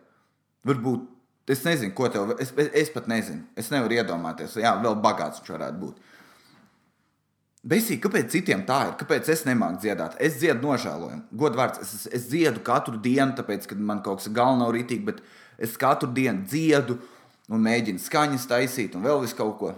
Varbūt 0.68 1.50
es 1.52 1.64
nezinu, 1.64 1.94
ko 1.96 2.08
tev. 2.12 2.34
Es, 2.40 2.52
es, 2.56 2.70
es 2.84 2.92
pat 2.94 3.08
nezinu. 3.10 3.44
Es 3.58 3.72
nevaru 3.72 3.98
iedomāties. 3.98 4.56
Jā, 4.60 4.74
vēl 4.82 4.96
bagāts 5.04 5.42
viņš 5.42 5.52
varētu 5.56 5.82
būt. 5.82 6.06
Beisīgi, 7.68 8.00
kāpēc 8.04 8.30
citiem 8.32 8.62
tā 8.68 8.78
ir? 8.86 8.94
Kāpēc 9.00 9.28
es 9.34 9.42
nemāku 9.44 9.82
dziedāt? 9.82 10.14
Es 10.22 10.38
dziedu 10.38 10.62
nožēlojumu. 10.68 11.24
Godvārds, 11.40 11.82
es, 11.82 12.06
es 12.14 12.28
dziedu 12.30 12.62
katru 12.64 13.00
dienu, 13.02 13.34
tāpēc, 13.36 13.66
ka 13.68 13.76
man 13.76 14.00
kaut 14.04 14.22
kas 14.22 14.30
galvenā 14.32 14.62
nav 14.62 14.72
rītīgi, 14.76 15.04
bet 15.10 15.20
es 15.58 15.74
katru 15.80 16.08
dienu 16.14 16.46
dziedu 16.48 17.00
un 17.50 17.64
mēģinu 17.66 18.00
skaņas 18.00 18.46
taisīt 18.48 18.96
un 18.96 19.04
vēl 19.04 19.20
visu 19.24 19.36
kaut 19.36 19.58
ko. 19.60 19.74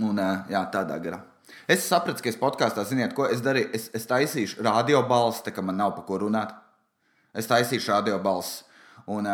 Un, 0.00 0.22
jā, 0.48 0.62
tādā 0.72 0.96
garā. 1.02 1.20
Es 1.72 1.86
sapratu, 1.88 2.20
ka 2.24 2.28
es 2.28 2.36
podkāstā, 2.40 2.84
ziniet, 2.88 3.14
ko 3.16 3.24
es 3.32 3.40
darīju. 3.44 3.70
Es, 3.76 3.88
es 3.96 4.04
taisīšu 4.10 4.64
radio 4.66 5.00
balsi, 5.08 5.44
tā 5.46 5.54
kā 5.54 5.64
man 5.64 5.78
nav 5.80 5.94
par 5.96 6.04
ko 6.08 6.18
runāt. 6.24 6.52
Es 7.38 7.48
taisīšu 7.48 7.94
radio 7.94 8.18
balsi. 8.22 8.66
Un, 9.08 9.28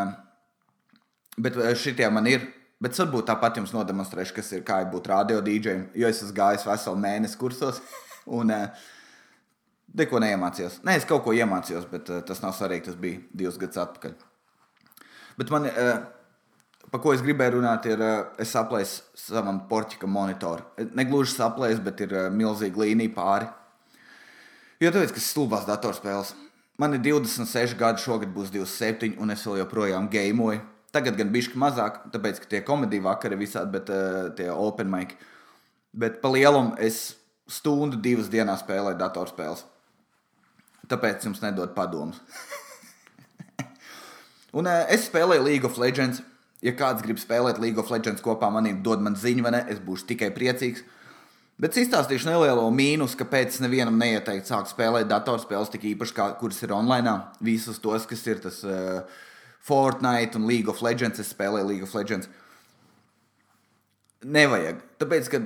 bet 1.40 1.58
šitie 1.80 2.06
man 2.14 2.30
ir. 2.30 2.46
Bet 2.78 2.94
varbūt 2.94 3.26
tāpat 3.26 3.56
jums 3.58 3.72
nodemonstrēšu, 3.74 4.36
kas 4.36 4.52
ir 4.54 4.60
kā 4.66 4.76
ir 4.84 4.92
būt 4.92 5.08
radio 5.10 5.40
dīdžejam, 5.42 5.88
jo 5.98 6.06
es 6.06 6.20
esmu 6.22 6.36
gājis 6.36 6.66
veselu 6.68 7.00
mēnesi 7.02 7.40
kursos. 7.40 7.82
Un, 8.38 8.54
Neko 9.98 10.20
neiemācījos. 10.20 10.82
Nē, 10.84 10.98
es 11.00 11.06
kaut 11.08 11.22
ko 11.24 11.32
iemācījos, 11.32 11.86
bet 11.88 12.10
uh, 12.12 12.20
tas 12.28 12.42
nav 12.44 12.52
svarīgi. 12.52 12.90
Tas 12.90 12.96
bija 13.00 13.22
divus 13.32 13.56
gadus 13.58 13.80
atpakaļ. 13.80 14.12
Bet 15.40 15.52
man, 15.54 15.64
uh, 15.70 15.94
par 16.92 17.02
ko 17.04 17.12
es 17.14 17.22
gribēju 17.24 17.58
runāt, 17.58 17.86
ir, 17.90 18.00
uh, 18.02 18.32
es 18.40 18.52
saplēsu 18.54 19.04
savam 19.18 19.62
porķika 19.70 20.08
monitoru. 20.10 20.64
Negluži 20.96 21.34
saplēsu, 21.36 21.82
bet 21.84 22.02
ir 22.06 22.14
uh, 22.14 22.26
milzīga 22.32 22.84
līnija 22.84 23.14
pāri. 23.16 23.48
Jo 24.82 24.92
tāpēc, 24.94 25.14
ka 25.14 25.22
stulbās 25.22 25.66
datorspēles. 25.68 26.34
Man 26.78 26.94
ir 26.94 27.02
26 27.02 27.74
gadi, 27.78 28.02
šogad 28.04 28.30
būs 28.30 28.52
27, 28.54 29.16
un 29.18 29.34
es 29.34 29.42
vēl 29.46 29.64
joprojām 29.64 30.06
gameoju. 30.12 30.60
Tagad 30.94 31.18
gan 31.18 31.32
bišķi 31.34 31.58
mazāk, 31.60 31.98
tāpēc, 32.14 32.38
ka 32.40 32.52
tie 32.52 32.60
komēdiju 32.64 33.04
vakari 33.04 33.36
visādi, 33.40 33.74
bet 33.74 33.90
uh, 33.92 34.28
tie 34.38 34.46
open 34.54 34.88
mic. 34.92 35.16
Bet 35.92 36.22
pa 36.22 36.30
lielumu 36.32 36.78
es 36.80 37.18
stundu, 37.50 37.98
divas 38.00 38.30
dienās 38.32 38.62
spēlēju 38.62 39.00
datorspēles. 39.00 39.66
Tāpēc 40.88 41.26
jums 41.26 41.42
nedod 41.42 41.74
padomus. 41.76 42.22
un 44.58 44.70
uh, 44.70 44.86
es 44.88 45.08
spēlēju 45.10 45.44
League 45.44 45.68
of 45.68 45.76
Legends. 45.82 46.22
Ja 46.64 46.74
kāds 46.74 47.04
grib 47.04 47.20
spēlēt 47.22 47.60
League 47.62 47.78
of 47.78 47.90
Legends 47.94 48.22
kopā 48.24 48.48
manī, 48.50 48.72
dod 48.82 49.02
man 49.04 49.14
ziņu, 49.18 49.44
vai 49.46 49.52
ne? 49.54 49.60
Es 49.70 49.78
būšu 49.82 50.08
tikai 50.10 50.32
priecīgs. 50.34 50.82
Bet 51.58 51.74
es 51.74 51.84
izstāstīšu 51.86 52.28
nelielo 52.28 52.66
mīnus, 52.70 53.16
kāpēc 53.18 53.56
nevienam 53.64 53.96
neieteikt 53.98 54.46
sākt 54.46 54.70
spēlēt 54.70 55.08
datorspēles, 55.10 55.70
tik 55.72 55.88
īpaši 55.92 56.14
kā 56.14 56.28
kuras 56.38 56.60
ir 56.62 56.74
online. 56.74 57.14
Visus 57.42 57.80
tos, 57.82 58.06
kas 58.10 58.22
ir 58.30 58.42
tas 58.42 58.60
uh, 58.66 59.00
Fortnite 59.66 60.38
un 60.38 60.46
League 60.46 60.70
of 60.70 60.82
Legends, 60.86 61.18
es 61.22 61.32
spēlēju 61.34 61.70
League 61.70 61.86
of 61.86 61.94
Legends. 61.98 62.30
Nevajag. 64.22 64.82
Tāpēc, 65.02 65.30
ka 65.34 65.42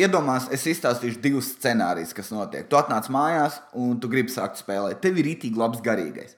iedomās, 0.00 0.48
es 0.52 0.64
izstāstīšu 0.72 1.20
divus 1.24 1.52
scenārijus, 1.56 2.12
kas 2.16 2.32
notiek. 2.32 2.68
Tu 2.68 2.80
atnāc 2.80 3.08
mājās 3.12 3.60
un 3.76 3.98
tu 4.00 4.08
gribi 4.12 4.32
sākt 4.32 4.60
spēlēt. 4.60 5.00
Tev 5.04 5.20
ir 5.20 5.28
rītīgi 5.32 5.60
labs 5.60 5.84
garīgais. 5.84 6.36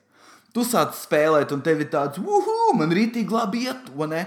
Tu 0.55 0.63
sāc 0.63 0.95
spēlēt, 0.95 1.51
un 1.51 1.63
tev 1.67 1.81
ir 1.83 1.91
tāds, 1.91 2.21
uhu, 2.23 2.77
man 2.79 2.93
rītīgi 2.95 3.35
labi 3.35 3.65
iet, 3.67 3.89
vai 3.99 4.07
ne? 4.13 4.25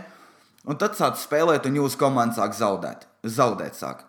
Un 0.67 0.75
tad 0.75 0.97
sāc 0.99 1.15
spēlēt, 1.21 1.69
un 1.69 1.77
jūsu 1.79 1.95
komanda 2.01 2.35
sāk 2.35 2.57
zaudēt. 2.57 3.05
Zaudēt 3.23 3.77
sāk. 3.79 4.01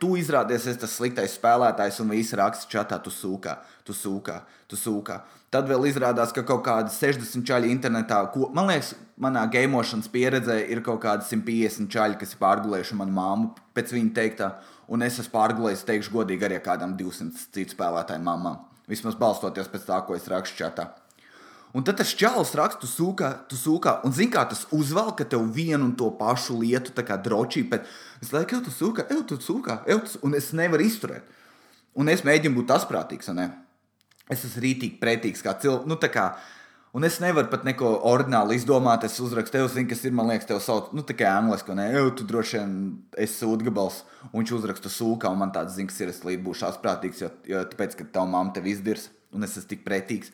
Tu 0.00 0.14
izrādies, 0.16 0.64
es 0.72 0.80
tas 0.80 0.94
sliktais 0.96 1.36
spēlētājs, 1.36 2.00
un 2.00 2.14
visi 2.14 2.38
raksta 2.40 2.70
čatā, 2.72 2.96
tu 3.04 3.12
sūkā, 3.12 3.58
tu 3.84 3.92
sūkā, 3.92 4.38
tu 4.72 4.80
sūkā. 4.80 5.20
Tad 5.52 5.68
vēl 5.68 5.84
izrādās, 5.90 6.32
ka 6.32 6.46
kaut 6.48 6.64
kādi 6.64 6.96
60 6.96 7.44
čaļi 7.46 7.68
internetā, 7.76 8.22
ko, 8.32 8.48
man 8.56 8.72
liekas, 8.72 8.94
manā 9.20 9.44
gameošanas 9.52 10.08
pieredzē 10.12 10.62
ir 10.72 10.80
kaut 10.84 11.04
kādi 11.04 11.28
150 11.28 11.92
čaļi, 11.92 12.20
kas 12.24 12.32
ir 12.32 12.40
pārgulējuši 12.40 12.98
manu 12.98 13.16
māmu 13.20 13.54
pēc 13.76 13.92
viņa 13.92 14.14
teiktā, 14.16 14.54
un 14.88 15.04
es 15.04 15.20
esmu 15.20 15.36
pārgulējis, 15.36 15.84
teikšu 15.92 16.16
godīgi, 16.16 16.48
arī 16.48 16.64
kādam 16.64 16.96
200 16.96 17.50
citu 17.52 17.76
spēlētāju 17.76 18.24
mamām. 18.24 18.64
Vismaz 18.88 19.20
balstoties 19.20 19.68
pēc 19.68 19.90
tā, 19.92 20.00
ko 20.08 20.16
es 20.16 20.28
rakstu 20.32 20.64
čatā. 20.64 20.94
Un 21.76 21.84
tad 21.84 21.98
tas 22.00 22.14
čels 22.16 22.54
raksta, 22.56 22.80
tu 22.80 22.88
sūkā, 22.88 23.30
tu 23.50 23.58
sūkā, 23.60 23.98
un 24.08 24.14
zini, 24.16 24.30
kā 24.32 24.46
tas 24.48 24.64
uzvelk, 24.72 25.20
tev 25.28 25.44
vienu 25.52 25.90
un 25.90 25.92
to 25.98 26.08
pašu 26.16 26.56
lietu, 26.62 26.94
tā 26.96 27.04
kā 27.04 27.18
drošī, 27.20 27.66
bet 27.68 27.84
es 28.24 28.32
laiku 28.32 28.62
tu 28.64 28.72
sūkā, 28.72 29.04
jau 29.12 29.20
tu 29.28 29.36
sūkā, 29.44 29.82
jau 29.90 29.98
tu, 30.06 30.22
un 30.24 30.38
es 30.38 30.54
nevaru 30.56 30.86
izturēt. 30.88 31.28
Un 31.96 32.08
es 32.12 32.24
mēģinu 32.24 32.56
būt 32.56 32.72
asprātīgs, 32.76 33.28
ne? 33.36 33.50
Es 34.32 34.42
esmu 34.48 34.64
rītīgi 34.64 34.96
pretīgs, 35.00 35.44
kā 35.44 35.52
cilvēks. 35.60 35.88
Nu, 35.88 36.00
kā, 36.12 36.30
Un 36.96 37.04
es 37.04 37.18
nevaru 37.20 37.50
pat 37.52 37.66
neko 37.68 37.90
ordināli 38.08 38.56
izdomāt. 38.56 39.02
Es 39.04 39.18
uzrakstu, 39.20 39.58
tev 39.58 39.66
zinu, 39.68 39.88
kas 39.90 40.00
ir. 40.08 40.14
Man 40.16 40.30
liekas, 40.30 40.46
tev 40.48 40.62
sauc, 40.64 40.86
nu, 40.96 41.02
tā 41.04 41.12
kā 41.18 41.28
angliski, 41.28 41.74
ne 41.76 41.90
jau 41.92 42.06
tu 42.16 42.24
droši 42.24 42.56
vien 42.56 42.70
esi 43.20 43.42
sūdgabals. 43.42 43.98
Un 44.30 44.38
viņš 44.38 44.52
uzraksta 44.56 44.92
sūkā, 44.94 45.28
un 45.28 45.42
man 45.42 45.52
tāds 45.52 45.76
zina, 45.76 45.90
kas 45.90 46.00
ir. 46.00 46.14
Es 46.14 46.22
līdz 46.24 46.40
būšu 46.46 46.64
asprātīgs, 46.70 47.20
jo, 47.20 47.28
jo 47.52 47.60
tāpēc, 47.68 47.98
ka 47.98 48.08
tava 48.14 48.30
mamma 48.32 48.56
tev 48.56 48.70
izdirs, 48.72 49.10
un 49.36 49.44
es 49.44 49.58
esmu 49.60 49.74
tik 49.74 49.84
pretīgs. 49.84 50.32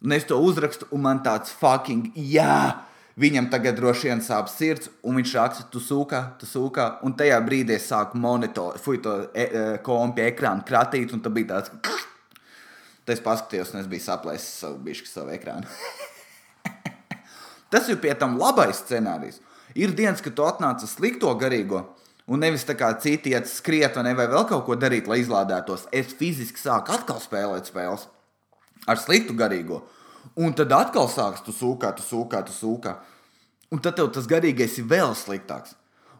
Un 0.00 0.12
es 0.16 0.24
to 0.24 0.38
uzrakstu, 0.40 0.86
un 0.96 1.02
man 1.04 1.20
tāds 1.24 1.52
fucking 1.60 2.14
jā! 2.16 2.86
Viņam 3.20 3.50
tagad 3.52 3.76
droši 3.76 4.08
vien 4.08 4.22
sāp 4.24 4.48
sirds, 4.48 4.88
un 5.04 5.18
viņš 5.18 5.32
raksta, 5.36 5.64
tu 5.68 5.80
sūkā, 5.82 6.20
tu 6.40 6.46
sūkā. 6.48 6.86
Un 7.04 7.12
tajā 7.18 7.36
brīdī 7.44 7.74
es 7.76 7.88
sāku 7.90 8.16
monitoru, 8.16 8.80
fuju 8.80 9.00
to 9.04 9.16
e, 9.34 9.44
e, 9.44 9.64
kompi 9.84 10.24
ekrānu 10.24 10.64
kratīt, 10.64 11.12
un 11.12 11.20
tas 11.20 11.34
bija 11.34 11.50
tāds. 11.50 11.74
Tad 13.04 13.12
es 13.12 13.20
paskatījos, 13.24 13.74
un 13.74 13.82
es 13.82 13.90
biju 13.90 14.06
saplēsis 14.06 14.62
savu 14.62 14.78
bišu, 14.86 15.04
savu 15.10 15.34
ekrānu. 15.34 15.68
Tas 17.72 17.90
ir 17.92 18.00
pie 18.00 18.14
tam 18.16 18.38
labais 18.40 18.80
scenārijs. 18.86 19.42
Ir 19.76 19.92
dienas, 19.98 20.22
kad 20.24 20.34
tu 20.38 20.46
atnāc 20.46 20.80
uz 20.86 20.94
slikto 20.94 21.34
garīgo, 21.38 21.82
un 22.30 22.40
nevis 22.40 22.64
tā 22.64 22.78
kā 22.78 22.88
citi 23.02 23.34
iet 23.34 23.50
skriet, 23.50 24.00
vai, 24.00 24.14
vai 24.16 24.30
vēl 24.32 24.48
kaut 24.48 24.64
ko 24.64 24.78
darīt, 24.80 25.10
lai 25.10 25.20
izlādētos. 25.20 25.90
Es 25.92 26.16
fiziski 26.16 26.62
sāku 26.62 26.96
atkal 26.96 27.20
spēlēt 27.20 27.68
spēles 27.68 28.08
ar 28.86 29.00
sliktu 29.00 29.36
garīgo. 29.36 29.82
Un 30.40 30.54
tad 30.56 30.72
atkal 30.76 31.08
sāks 31.10 31.42
tu 31.44 31.52
sūkāt, 31.54 31.98
tu 31.98 32.06
sūkāt, 32.06 32.48
tu 32.48 32.54
sūkāt. 32.54 33.00
Un 33.70 33.82
tad 33.82 33.96
tev 33.98 34.10
tas 34.14 34.28
garīgais 34.30 34.78
ir 34.80 34.88
vēl 34.90 35.14
sliktāks. 35.16 35.76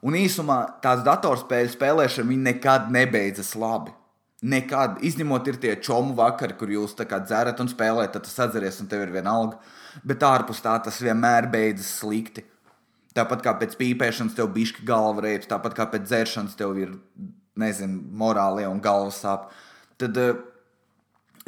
Un 0.07 0.17
īsumā 0.17 0.59
tās 0.85 1.03
datorspēļu 1.05 1.75
spēlēšana 1.75 2.37
nekad 2.41 2.89
nebeidzas 2.93 3.53
labi. 3.59 3.93
Nekad, 4.41 5.03
izņemot 5.05 5.49
ir 5.53 5.59
tie 5.61 5.75
čomu 5.85 6.15
vakari, 6.17 6.57
kur 6.57 6.71
jūs 6.73 6.95
dzerat 6.97 7.61
un 7.61 7.69
spēlējat, 7.69 8.15
tad 8.15 8.25
tas 8.25 8.39
atceries 8.47 8.81
un 8.81 8.89
tev 8.89 9.03
ir 9.05 9.13
vienalga. 9.13 9.59
Bet 10.05 10.23
ārpus 10.25 10.63
tā 10.65 10.79
tas 10.81 11.01
vienmēr 11.03 11.51
beidzas 11.53 11.91
slikti. 12.01 12.47
Tāpat 13.13 13.43
kā 13.45 13.53
pēc 13.59 13.77
pīpēšanas 13.77 14.37
tev 14.39 14.49
bija 14.55 14.81
galva 14.87 15.27
reips, 15.27 15.51
tāpat 15.51 15.75
kā 15.77 15.87
pēc 15.91 16.07
dzeršanas 16.07 16.57
tev 16.57 16.79
ir, 16.79 16.95
nezinu, 17.59 18.01
morālie 18.17 18.65
un 18.71 18.81
galvas 18.81 19.21
sāp. 19.21 19.51
Tad 20.01 20.17
uh, 20.17 20.39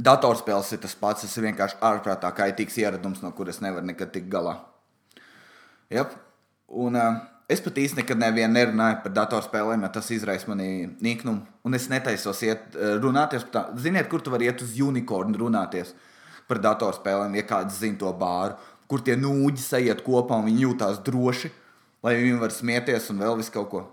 Datorspēles 0.02 0.73
ir 0.75 0.80
tas 0.82 0.94
pats. 0.99 1.23
Tas 1.25 1.37
ir 1.38 1.47
vienkārši 1.47 1.78
ārprātā 1.85 2.30
kaitīgs 2.35 2.78
ieradums, 2.80 3.23
no 3.23 3.30
kuras 3.37 3.61
nevar 3.62 3.85
nekad 3.87 4.12
tikt 4.14 4.30
galā. 4.32 4.56
Yep. 5.92 6.16
Un, 6.82 6.97
uh, 6.97 7.21
es 7.52 7.61
pat 7.62 7.78
īsti 7.78 8.00
nekad 8.00 8.18
nevienu 8.18 8.56
nerunāju 8.56 9.02
par 9.04 9.14
datorspēlēm, 9.18 9.85
jo 9.85 9.92
tas 9.92 10.09
izraisa 10.14 10.49
manī 10.50 10.68
niknumu. 11.04 11.44
Un 11.68 11.78
es 11.78 11.88
netaisos 11.92 12.40
iet 12.47 12.75
uh, 12.75 12.97
runāties 13.02 13.47
par 13.47 13.54
tā. 13.54 13.64
Ziniet, 13.85 14.09
kur 14.11 14.25
tu 14.25 14.32
vari 14.32 14.49
iet 14.49 14.64
uz 14.64 14.75
unikornu 14.80 15.38
runāties 15.44 15.94
par 16.49 16.62
datorspēlēm, 16.64 17.37
ja 17.38 17.47
kāds 17.47 17.78
zina 17.78 18.00
to 18.00 18.11
bāru, 18.18 18.56
kur 18.90 19.04
tie 19.04 19.14
nūģi 19.16 19.62
sajiet 19.62 20.02
kopā 20.04 20.40
un 20.40 20.49
viņi 20.50 20.66
jūtās 20.66 20.99
droši, 21.06 21.52
lai 22.02 22.18
viņi 22.18 22.40
var 22.42 22.52
smieties 22.52 23.11
un 23.12 23.23
vēl 23.23 23.38
visu 23.38 23.54
kaut 23.54 23.71
ko. 23.71 23.85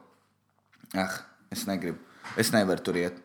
Ah, 0.98 1.22
es 1.54 1.68
negribu. 1.70 2.00
Es 2.40 2.50
nevaru 2.56 2.82
tur 2.84 2.98
iet. 2.98 3.20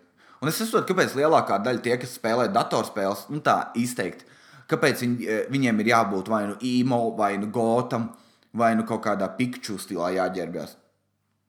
Un 0.44 0.50
es 0.50 0.58
saprotu, 0.60 0.92
kāpēc 0.92 1.14
lielākā 1.16 1.56
daļa 1.64 1.80
tie, 1.80 1.94
kas 1.96 2.18
spēlē 2.18 2.50
datorspēles, 2.52 3.22
nu 3.32 3.38
tā 3.40 3.70
izteikti, 3.80 4.26
kāpēc 4.68 5.00
viņ, 5.00 5.12
eh, 5.24 5.46
viņiem 5.48 5.78
ir 5.80 5.88
jābūt 5.88 6.28
vai 6.28 6.42
nu 6.50 6.56
īmo, 6.60 7.16
vai 7.16 7.38
nu 7.40 7.48
gotam, 7.48 8.10
vai 8.52 8.74
nu 8.76 8.84
kaut 8.84 9.00
kādā 9.06 9.30
pikču 9.38 9.78
stilā 9.80 10.10
jāģērbjas. 10.12 10.74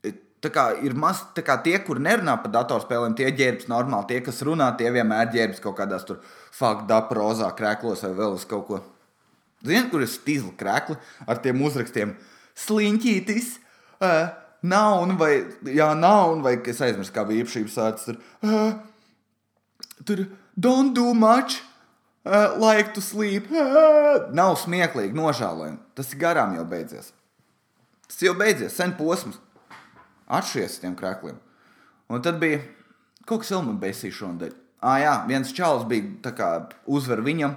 E, 0.01 0.13
tā 0.39 0.49
kā 0.49 0.81
ir 0.81 0.95
maz, 0.95 1.25
tā 1.35 1.43
kā 1.43 1.57
tie, 1.61 1.75
kur 1.83 1.99
nerunā 1.99 2.37
par 2.41 2.53
datorspēlēm, 2.53 3.17
tie 3.17 3.27
ģērbjas 3.35 3.67
normāli. 3.67 4.07
Tie, 4.07 4.21
kas 4.21 4.39
runā, 4.47 4.71
tie 4.77 4.87
vienmēr 4.95 5.27
ģērbjas 5.35 5.59
kaut 5.59 5.75
kādās 5.75 6.07
tur 6.07 6.23
fakta, 6.55 7.01
rozā, 7.11 7.51
krēklos 7.51 8.07
vai 8.07 8.13
vēl 8.15 8.39
uz 8.39 8.45
kaut 8.45 8.67
ko. 8.67 8.81
Ziniet, 9.61 9.91
kur 9.91 9.99
ir 9.99 10.07
stīzla 10.07 10.55
krēkli 10.55 10.95
ar 11.27 11.43
tiem 11.43 11.61
uzrakstiem? 11.61 12.15
Sliņķītis! 12.55 13.59
Uh, 13.99 14.31
nav, 14.65 15.05
vai, 15.19 15.31
jā, 15.69 15.91
nav, 15.97 16.39
vai 16.45 16.57
es 16.57 16.81
aizmirsu, 16.83 17.13
kā 17.15 17.25
bija 17.27 17.45
īpašības 17.45 17.77
sācis. 17.77 18.09
Tur, 18.09 18.19
uh, 18.49 20.03
tur 20.05 20.25
don't 20.57 20.95
do 20.97 21.13
much, 21.13 21.61
uh, 22.25 22.55
like 22.61 22.93
to 22.93 23.01
sleep. 23.01 23.49
Uh, 23.51 24.27
nav 24.35 24.57
smieklīgi, 24.61 25.15
nožēlojami. 25.17 25.81
Tas 25.97 26.11
ir 26.13 26.21
garām 26.21 26.55
jau 26.57 26.65
beidzies. 26.69 27.11
Tas 28.09 28.21
jau 28.25 28.35
beidzies, 28.37 28.75
sen 28.75 28.95
posms. 28.97 29.39
Atšķies 30.25 30.79
tiem 30.81 30.95
krēkliem. 30.97 31.37
Un 32.09 32.21
tad 32.25 32.39
bija 32.41 32.61
kaut 33.25 33.43
kas 33.43 33.53
vēl 33.53 33.65
man 33.67 33.81
besīja 33.81 34.19
šonadēļ. 34.19 34.53
Ah, 34.85 34.99
jā, 35.01 35.13
viens 35.29 35.53
čalis 35.55 35.85
bija 35.89 36.33
kā, 36.37 36.49
uzvar 36.85 37.23
viņam. 37.25 37.55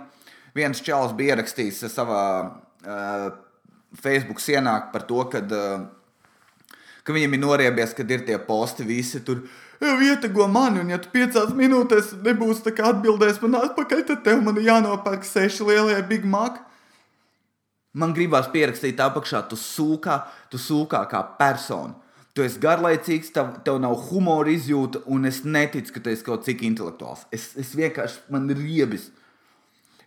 Viens 0.57 0.81
čalis 0.85 1.13
bija 1.17 1.37
ierakstījis 1.37 1.83
savā 1.93 2.23
uh, 2.49 3.27
Facebook 4.01 4.41
sienā 4.41 4.79
par 4.93 5.05
to, 5.09 5.21
ka 5.33 5.43
uh, 5.45 5.85
ka 7.09 7.17
viņam 7.17 7.35
ir 7.35 7.41
noriebies, 7.41 7.95
kad 7.97 8.11
ir 8.13 8.27
tie 8.29 8.37
posti 8.45 8.85
visi 8.85 9.23
tur. 9.25 9.47
Ietekmo 9.81 10.49
mani, 10.51 10.83
un 10.83 10.91
ja 10.93 10.99
tu 11.01 11.09
piecās 11.13 11.55
minūtēs 11.57 12.17
nebūsi 12.27 12.65
tā 12.67 12.73
kā 12.75 12.91
atbildējis 12.93 13.39
man 13.45 13.61
atpakaļ, 13.63 14.03
tad 14.09 14.25
tev 14.27 14.43
man 14.45 14.59
jānopērk 14.61 15.25
seši 15.25 15.69
lielie 15.69 16.01
Big 16.11 16.27
Mac. 16.29 16.59
Man 17.99 18.13
gribās 18.15 18.51
pierakstīt 18.53 18.99
apakšā, 19.01 19.47
tu 19.49 19.57
sūkā, 19.57 20.19
tu 20.53 20.61
sūkā 20.61 21.01
kā 21.09 21.23
persona. 21.39 21.97
Tu 22.37 22.45
esi 22.45 22.61
garlaicīgs, 22.63 23.33
tev, 23.35 23.55
tev 23.67 23.81
nav 23.83 23.97
humora 24.11 24.53
izjūta, 24.53 25.01
un 25.11 25.25
es 25.27 25.41
neticu, 25.47 25.95
ka 25.95 26.03
tu 26.05 26.13
esi 26.13 26.27
kaut 26.27 26.45
cik 26.47 26.61
intelektuāls. 26.69 27.25
Es, 27.35 27.49
es 27.59 27.73
vienkārši, 27.79 28.21
man 28.35 28.47
ir 28.53 28.61
riebis. 28.61 29.09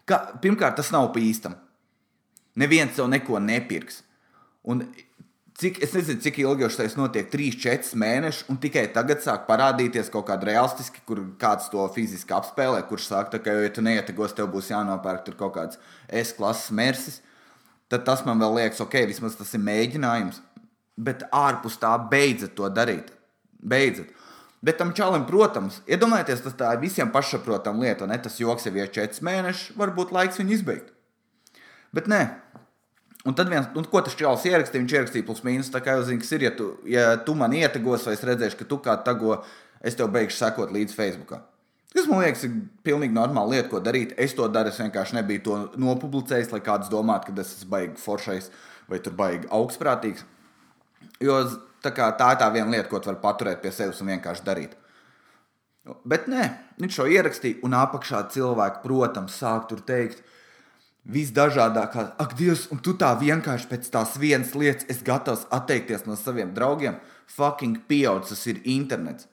Ka, 0.08 0.22
pirmkārt, 0.44 0.78
tas 0.78 0.94
nav 0.94 1.10
pa 1.16 1.24
īstam. 1.24 1.58
Neviens 2.60 2.94
tev 2.96 3.10
neko 3.12 3.40
nepirks. 3.44 4.04
Un 4.68 4.86
Cik, 5.62 5.76
es 5.86 5.92
nezinu, 5.94 6.18
cik 6.26 6.40
ilgi 6.42 6.64
jau 6.64 6.70
tas 6.74 6.96
notiek, 6.98 7.28
3, 7.30 7.52
4 7.62 7.98
mēnešus, 8.02 8.48
un 8.50 8.58
tikai 8.58 8.88
tagad 8.96 9.20
sāk 9.22 9.44
parādīties 9.46 10.08
kaut 10.10 10.26
kāda 10.26 10.48
realistiska, 10.50 11.04
kur 11.06 11.20
kāds 11.38 11.68
to 11.70 11.84
fiziski 11.94 12.34
apspēlē, 12.34 12.80
kurš 12.90 13.12
saka, 13.12 13.38
ka, 13.38 13.54
ja 13.68 13.70
tu 13.70 13.84
neietekos, 13.86 14.34
tev 14.34 14.50
būs 14.56 14.72
jānopērk 14.72 15.30
kaut 15.38 15.54
kāds 15.60 15.78
S 16.10 16.34
klases 16.34 16.74
mērsis. 16.74 17.20
Tad 17.94 18.08
tas 18.08 18.26
man 18.26 18.42
vēl 18.42 18.58
liekas, 18.58 18.82
ok, 18.82 19.04
vismaz 19.12 19.38
tas 19.38 19.54
ir 19.54 19.62
mēģinājums. 19.62 20.42
Bet 20.98 21.28
ārpus 21.30 21.78
tā 21.78 21.94
beidzat 22.10 22.58
to 22.58 22.66
darīt. 22.74 23.14
Beidzat. 23.62 24.10
Bet 24.66 24.82
tam 24.82 24.96
čalim, 24.98 25.28
protams, 25.30 25.84
iedomājieties, 25.86 26.42
tas 26.48 26.58
tā 26.58 26.74
ir 26.74 26.82
visiem 26.82 27.14
pašsaprotama 27.14 27.86
lieta, 27.86 28.10
ne 28.10 28.18
tas 28.18 28.42
joks 28.42 28.66
jau 28.66 28.74
ir 28.78 28.90
4 28.98 29.22
mēneši, 29.30 29.76
varbūt 29.78 30.14
laiks 30.18 30.42
viņu 30.42 30.58
izbeigt. 30.58 30.90
Bet 31.94 32.10
nē, 32.10 32.22
Un 33.28 33.36
tad 33.38 33.52
viens, 33.52 33.68
un 33.78 33.86
ko 33.86 34.02
tas 34.02 34.16
čels 34.18 34.48
ierakstīja, 34.50 34.82
viņš 34.82 34.94
ierakstīja 34.96 35.26
plus 35.28 35.44
mīnus. 35.46 35.70
Tā 35.74 35.84
kā 35.86 35.94
jau 35.98 36.08
zini, 36.08 36.24
kas 36.24 36.32
ir, 36.34 36.48
ja 36.48 36.52
tu, 36.58 36.72
ja 36.90 37.06
tu 37.22 37.36
man 37.38 37.54
ietegos, 37.54 38.08
vai 38.08 38.16
es 38.18 38.26
redzēšu, 38.26 38.58
ka 38.58 38.68
tu 38.70 38.80
kā 38.82 38.96
tago, 39.06 39.38
es 39.86 39.98
tev 39.98 40.10
beigšu 40.14 40.40
sekot 40.40 40.74
līdz 40.74 40.98
Facebook. 40.98 41.36
Tas 41.92 42.08
man 42.08 42.24
liekas, 42.24 42.48
ir 42.48 42.56
pilnīgi 42.88 43.14
normāla 43.14 43.58
lieta, 43.58 43.70
ko 43.70 43.82
darīt. 43.84 44.16
Es 44.22 44.34
to 44.34 44.48
daru, 44.50 44.72
es 44.72 44.80
vienkārši 44.80 45.20
nebiju 45.20 45.44
to 45.46 45.58
nopublicējis, 45.84 46.54
lai 46.56 46.62
kāds 46.66 46.90
domātu, 46.90 47.30
ka 47.30 47.44
es 47.44 47.58
esmu 47.60 47.74
baigi 47.76 48.02
foršais 48.02 48.48
vai 48.90 49.00
tur 49.04 49.14
baigi 49.18 49.50
augstprātīgs. 49.54 50.24
Jo 51.22 51.42
tā, 51.84 51.92
kā, 51.94 52.10
tā 52.18 52.32
ir 52.34 52.40
tā 52.42 52.48
viena 52.54 52.72
lieta, 52.72 52.88
ko 52.90 53.02
tu 53.02 53.12
vari 53.12 53.22
paturēt 53.22 53.62
pie 53.62 53.74
sevis 53.76 54.02
un 54.02 54.14
vienkārši 54.16 54.48
darīt. 54.48 54.78
Bet 56.08 56.28
nē, 56.32 56.48
viņš 56.82 56.98
to 57.00 57.08
ierakstīja, 57.10 57.60
un 57.66 57.76
apakšā 57.78 58.24
cilvēki, 58.34 58.84
protams, 58.86 59.38
sāk 59.42 59.68
tur 59.70 59.82
teikt, 59.86 60.22
visdažādākās. 61.10 62.14
Ak, 62.22 62.36
Dievs, 62.38 62.68
un 62.74 62.82
tu 62.84 62.94
tā 62.98 63.12
vienkārši 63.18 63.70
pēc 63.70 63.90
tās 63.94 64.18
vienas 64.22 64.54
lietas 64.58 64.88
esi 64.92 65.06
gatavs 65.06 65.48
atteikties 65.54 66.06
no 66.06 66.18
saviem 66.20 66.54
draugiem. 66.54 67.00
Fucking 67.32 67.86
pieaudzis 67.90 68.46
ir 68.52 68.62
internets. 68.70 69.28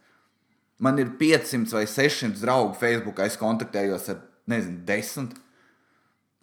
Man 0.79 1.01
ir 1.03 1.11
500 1.19 1.75
vai 1.75 1.85
600 1.91 2.39
draugu 2.41 2.77
Facebook, 2.79 3.19
es 3.19 3.37
kontaktējos 3.37 4.09
ar, 4.13 4.23
nezinu, 4.49 4.85
10. 4.87 5.35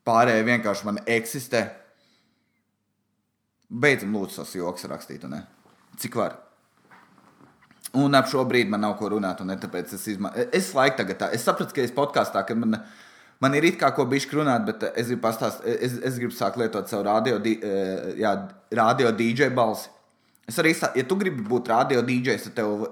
Pārējie 0.05 0.45
vienkārši 0.45 0.85
man 0.85 0.99
eksistē. 1.07 1.63
Beidzam, 3.71 4.11
lūdzu, 4.13 4.41
tos 4.41 4.51
joks 4.53 4.85
rakstīt, 4.91 5.23
ne? 5.31 5.45
Cik 5.97 6.19
var? 6.19 6.35
Un 7.95 8.13
ap 8.19 8.27
šo 8.27 8.43
brīdi 8.45 8.69
man 8.69 8.83
nav 8.83 8.97
ko 8.99 9.07
runāt, 9.13 9.39
un 9.41 9.55
tāpēc 9.55 9.95
es 9.95 10.03
izmantoju. 10.11 10.49
Es 10.53 10.73
laiku 10.75 10.99
tagad 10.99 11.21
tā, 11.21 11.31
es 11.33 11.47
sapratu, 11.47 11.73
ka 11.73 11.81
es 11.81 11.95
podkāstā, 11.95 12.43
kad 12.45 12.59
man 12.59 12.75
ir 12.75 12.83
Man 13.43 13.55
ir 13.57 13.67
it 13.67 13.79
kā 13.79 13.89
ko 13.95 14.05
bišķi 14.07 14.37
runāt, 14.37 14.63
bet 14.67 14.83
eh, 14.87 14.93
es 15.01 15.09
gribu 15.11 15.25
pastāstīt, 15.25 15.67
eh, 15.67 15.81
es, 15.87 15.97
es 16.11 16.19
gribu 16.21 16.35
sākt 16.35 16.59
lietot 16.59 16.87
savu 16.91 17.03
radio, 17.07 17.39
eh, 17.51 18.13
jā, 18.21 18.31
radio 18.79 19.11
DJ 19.11 19.51
balsi. 19.55 19.91
Es 20.47 20.59
arī, 20.61 20.75
ja 20.95 21.03
tu 21.07 21.17
gribi 21.19 21.43
būt 21.43 21.71
radio 21.73 22.03
DJ, 22.05 22.37
tad 22.45 22.55
tev 22.61 22.85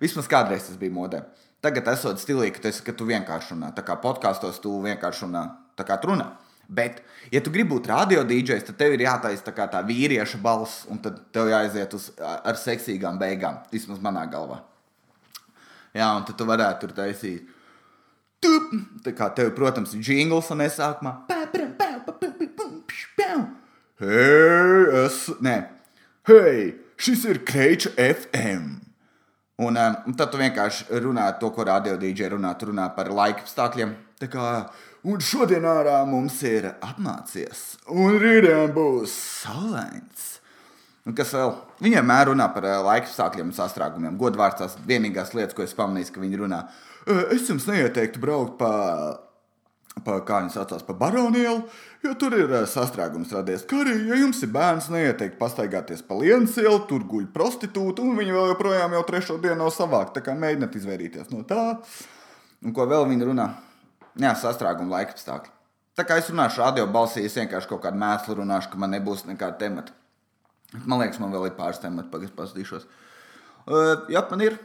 vismaz 0.00 0.28
kādreiz 0.30 0.66
tas 0.66 0.80
bija 0.80 0.94
modē. 0.94 1.22
Tagad 1.64 1.86
esot 1.94 2.20
stilī, 2.20 2.50
ka, 2.52 2.72
ka 2.84 2.96
tu 2.96 3.06
vienkārši 3.08 3.54
runā. 3.54 3.70
Tā 3.76 3.84
kā 3.86 3.96
podkāstos 4.00 4.58
tu 4.60 4.72
vienkārši 4.84 5.28
runā. 5.28 5.44
Tā 5.78 5.86
kā 5.88 5.96
tu 6.00 6.10
runā. 6.10 6.32
Bet, 6.68 7.02
ja 7.32 7.42
tu 7.44 7.52
gribi 7.52 7.74
būt 7.74 7.88
radio 7.92 8.24
DJs, 8.24 8.66
tad 8.70 8.78
tev 8.80 8.96
ir 8.96 9.04
jātaisa 9.04 9.44
tā, 9.46 9.66
tā 9.70 9.80
vīrieša 9.84 10.40
balss, 10.44 10.84
un 10.90 11.00
tad 11.04 11.20
tev 11.32 11.52
jāaiziet 11.52 11.96
uz, 11.96 12.10
ar 12.18 12.58
seksīgām 12.60 13.20
beigām. 13.20 13.60
Vismaz 13.72 14.00
manā 14.04 14.24
galvā. 14.32 14.62
Jā, 15.94 16.08
un 16.16 16.24
tad 16.26 16.40
tu 16.40 16.48
varētu 16.48 16.82
tur 16.82 16.96
taisīt 16.96 17.53
tup. 18.44 18.72
Tā 19.04 19.12
kā 19.16 19.30
tev, 19.36 19.52
protams, 19.56 19.94
ir 19.96 20.04
jingls 20.04 20.50
un 20.54 20.64
es 20.64 20.78
sākumā. 20.80 21.16
Hei, 24.04 25.04
es. 25.04 25.20
Nē, 25.44 25.58
hei, 26.28 26.64
šis 27.00 27.28
ir 27.30 27.44
Kreiča 27.46 27.94
FM. 27.96 28.80
Un, 29.62 29.76
um, 29.78 29.98
un 30.10 30.16
tad 30.18 30.32
tu 30.32 30.40
vienkārši 30.40 30.98
runā 31.04 31.28
to, 31.38 31.52
ko 31.54 31.66
radio 31.68 31.94
dīdžeri 32.00 32.34
runā. 32.34 32.56
Tu 32.58 32.72
runā 32.72 32.88
par 32.96 33.12
laika 33.14 33.44
apstākļiem. 33.44 33.94
Tā 34.18 34.26
kā, 34.32 34.48
un 35.06 35.22
šodien 35.22 35.66
ārā 35.68 36.00
mums 36.08 36.40
ir 36.46 36.72
apmācies, 36.74 37.76
un 37.90 38.18
rītdien 38.18 38.72
būs 38.74 39.14
saulains. 39.44 40.32
Un 41.04 41.14
kas 41.14 41.34
vēl? 41.36 41.52
Viņi 41.84 41.98
vienmēr 42.00 42.30
runā 42.32 42.48
par 42.50 42.66
uh, 42.66 42.80
laika 42.82 43.06
apstākļiem 43.06 43.52
un 43.52 43.56
sastrēgumiem. 43.56 44.18
Godvārds 44.18 44.58
tās 44.62 44.76
vienīgās 44.88 45.34
lietas, 45.36 45.54
ko 45.54 45.62
es 45.62 45.76
pamanīju, 45.76 46.14
ka 46.16 46.22
viņi 46.22 46.40
runā. 46.40 46.62
Uh, 46.64 46.93
es 47.34 47.48
jums 47.48 47.66
neieteiktu 47.68 48.20
braukt 48.22 48.56
pa, 48.60 48.72
pa 50.04 50.18
kā 50.26 50.40
viņi 50.42 50.54
saucās, 50.54 50.84
pa 50.86 50.96
baronielu, 50.98 51.62
jo 52.04 52.14
tur 52.20 52.36
ir 52.38 52.54
sastrēgums 52.70 53.32
radies. 53.36 53.66
Kā 53.68 53.82
arī, 53.84 53.96
ja 54.08 54.18
jums 54.20 54.42
ir 54.44 54.52
bērns, 54.54 54.90
neieteiktu 54.92 55.40
pastaigāties 55.40 56.04
pa 56.06 56.18
lienas 56.20 56.56
ielu, 56.60 56.80
tur 56.88 57.04
guļ 57.10 57.28
prostitūta, 57.34 58.04
un 58.04 58.16
viņi 58.20 58.36
vēl 58.36 58.52
joprojām 58.54 58.96
jau 58.96 59.04
trešo 59.10 59.38
dienu 59.42 59.60
nav 59.62 59.72
savākti. 59.76 60.18
Tā 60.18 60.26
kā 60.28 60.36
mēģiniet 60.38 60.78
izvairīties 60.80 61.32
no 61.34 61.44
tā. 61.48 61.66
Un 62.64 62.72
ko 62.76 62.88
vēl 62.88 63.08
viņi 63.10 63.28
runā? 63.28 63.50
Jā, 64.20 64.32
sastrēguma 64.38 65.00
laika 65.00 65.16
apstākļi. 65.16 65.52
Tā 65.94 66.02
kā 66.06 66.16
es 66.18 66.30
runāšu 66.30 66.62
radio 66.62 66.88
balsī, 66.90 67.22
es 67.26 67.36
vienkārši 67.38 67.70
kaut 67.70 67.84
kādu 67.84 68.00
mēslu 68.00 68.40
runāšu, 68.40 68.72
ka 68.72 68.80
man 68.82 68.94
nebūs 68.96 69.26
nekāda 69.28 69.60
temata. 69.60 69.94
Man 70.82 70.98
liekas, 70.98 71.20
man 71.22 71.30
vēl 71.30 71.50
ir 71.50 71.58
pāris 71.58 71.78
temati, 71.82 72.10
pagaidām 72.10 72.34
paskatīšos. 72.38 72.86
Uh, 73.64 74.08
jā, 74.10 74.24
man 74.30 74.42
ir 74.42 74.56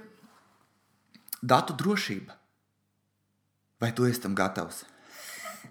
datu 1.42 1.76
drošība. 1.78 2.36
Vai 3.80 3.92
tu 3.96 4.08
esi 4.08 4.22
tam 4.22 4.36
gatavs? 4.36 4.84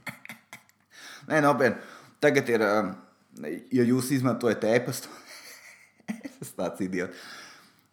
Nē, 1.29 1.43
nopietni. 1.45 1.83
Tagad 2.19 2.49
ir, 2.51 2.65
um, 2.65 2.95
ja 3.71 3.85
jūs 3.87 4.09
izmantojat 4.17 4.65
e-pastu, 4.73 5.13
es 6.09 6.41
esmu 6.41 6.57
tāds 6.59 6.83
idiots. 6.83 7.29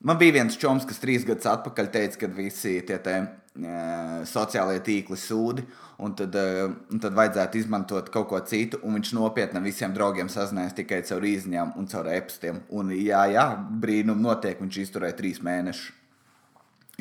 Man 0.06 0.20
bija 0.22 0.36
viens 0.36 0.58
čoms, 0.62 0.84
kas 0.86 1.00
trīs 1.02 1.24
gadus 1.26 1.48
atpakaļ 1.50 1.88
teica, 1.94 2.20
ka 2.22 2.28
visi 2.30 2.76
tie 2.86 2.98
te, 3.02 3.14
e, 3.58 3.78
sociālie 4.30 4.82
tīkli 4.86 5.18
sūdi, 5.18 5.64
un 6.06 6.14
tad, 6.20 6.36
e, 6.38 6.66
un 6.94 7.02
tad 7.02 7.16
vajadzētu 7.18 7.58
izmantot 7.58 8.12
kaut 8.14 8.28
ko 8.30 8.42
citu. 8.46 8.78
Viņš 8.84 9.14
nopietni 9.18 9.64
visiem 9.66 9.96
draugiem 9.96 10.30
sazinājās 10.30 10.78
tikai 10.78 11.00
caur 11.10 11.26
īsiņām 11.26 11.74
un 11.82 11.90
caur 11.90 12.12
e-pastiem. 12.14 12.62
Un, 12.78 12.94
jā, 12.94 13.24
jā, 13.34 13.48
brīnum 13.82 14.22
notiek, 14.22 14.62
viņš 14.62 14.82
izturēja 14.84 15.18
trīs 15.18 15.42
mēnešus. 15.42 16.05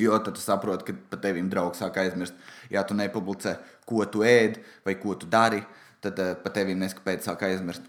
Jo 0.00 0.18
tad 0.18 0.34
tu 0.34 0.42
saproti, 0.42 0.88
ka 0.88 0.96
pat 1.12 1.22
tevim 1.22 1.48
draugs 1.50 1.78
sāk 1.78 2.00
aizmirst, 2.02 2.34
ja 2.72 2.82
tu 2.82 2.96
nepublicē, 2.98 3.56
ko 3.86 4.02
tu 4.10 4.24
ēd 4.26 4.58
vai 4.86 4.96
ko 4.98 5.14
tu 5.14 5.28
dari, 5.30 5.62
tad 6.02 6.18
uh, 6.18 6.32
pat 6.42 6.56
tevim 6.58 6.80
neskapēc 6.82 7.26
sāk 7.26 7.44
aizmirst. 7.46 7.86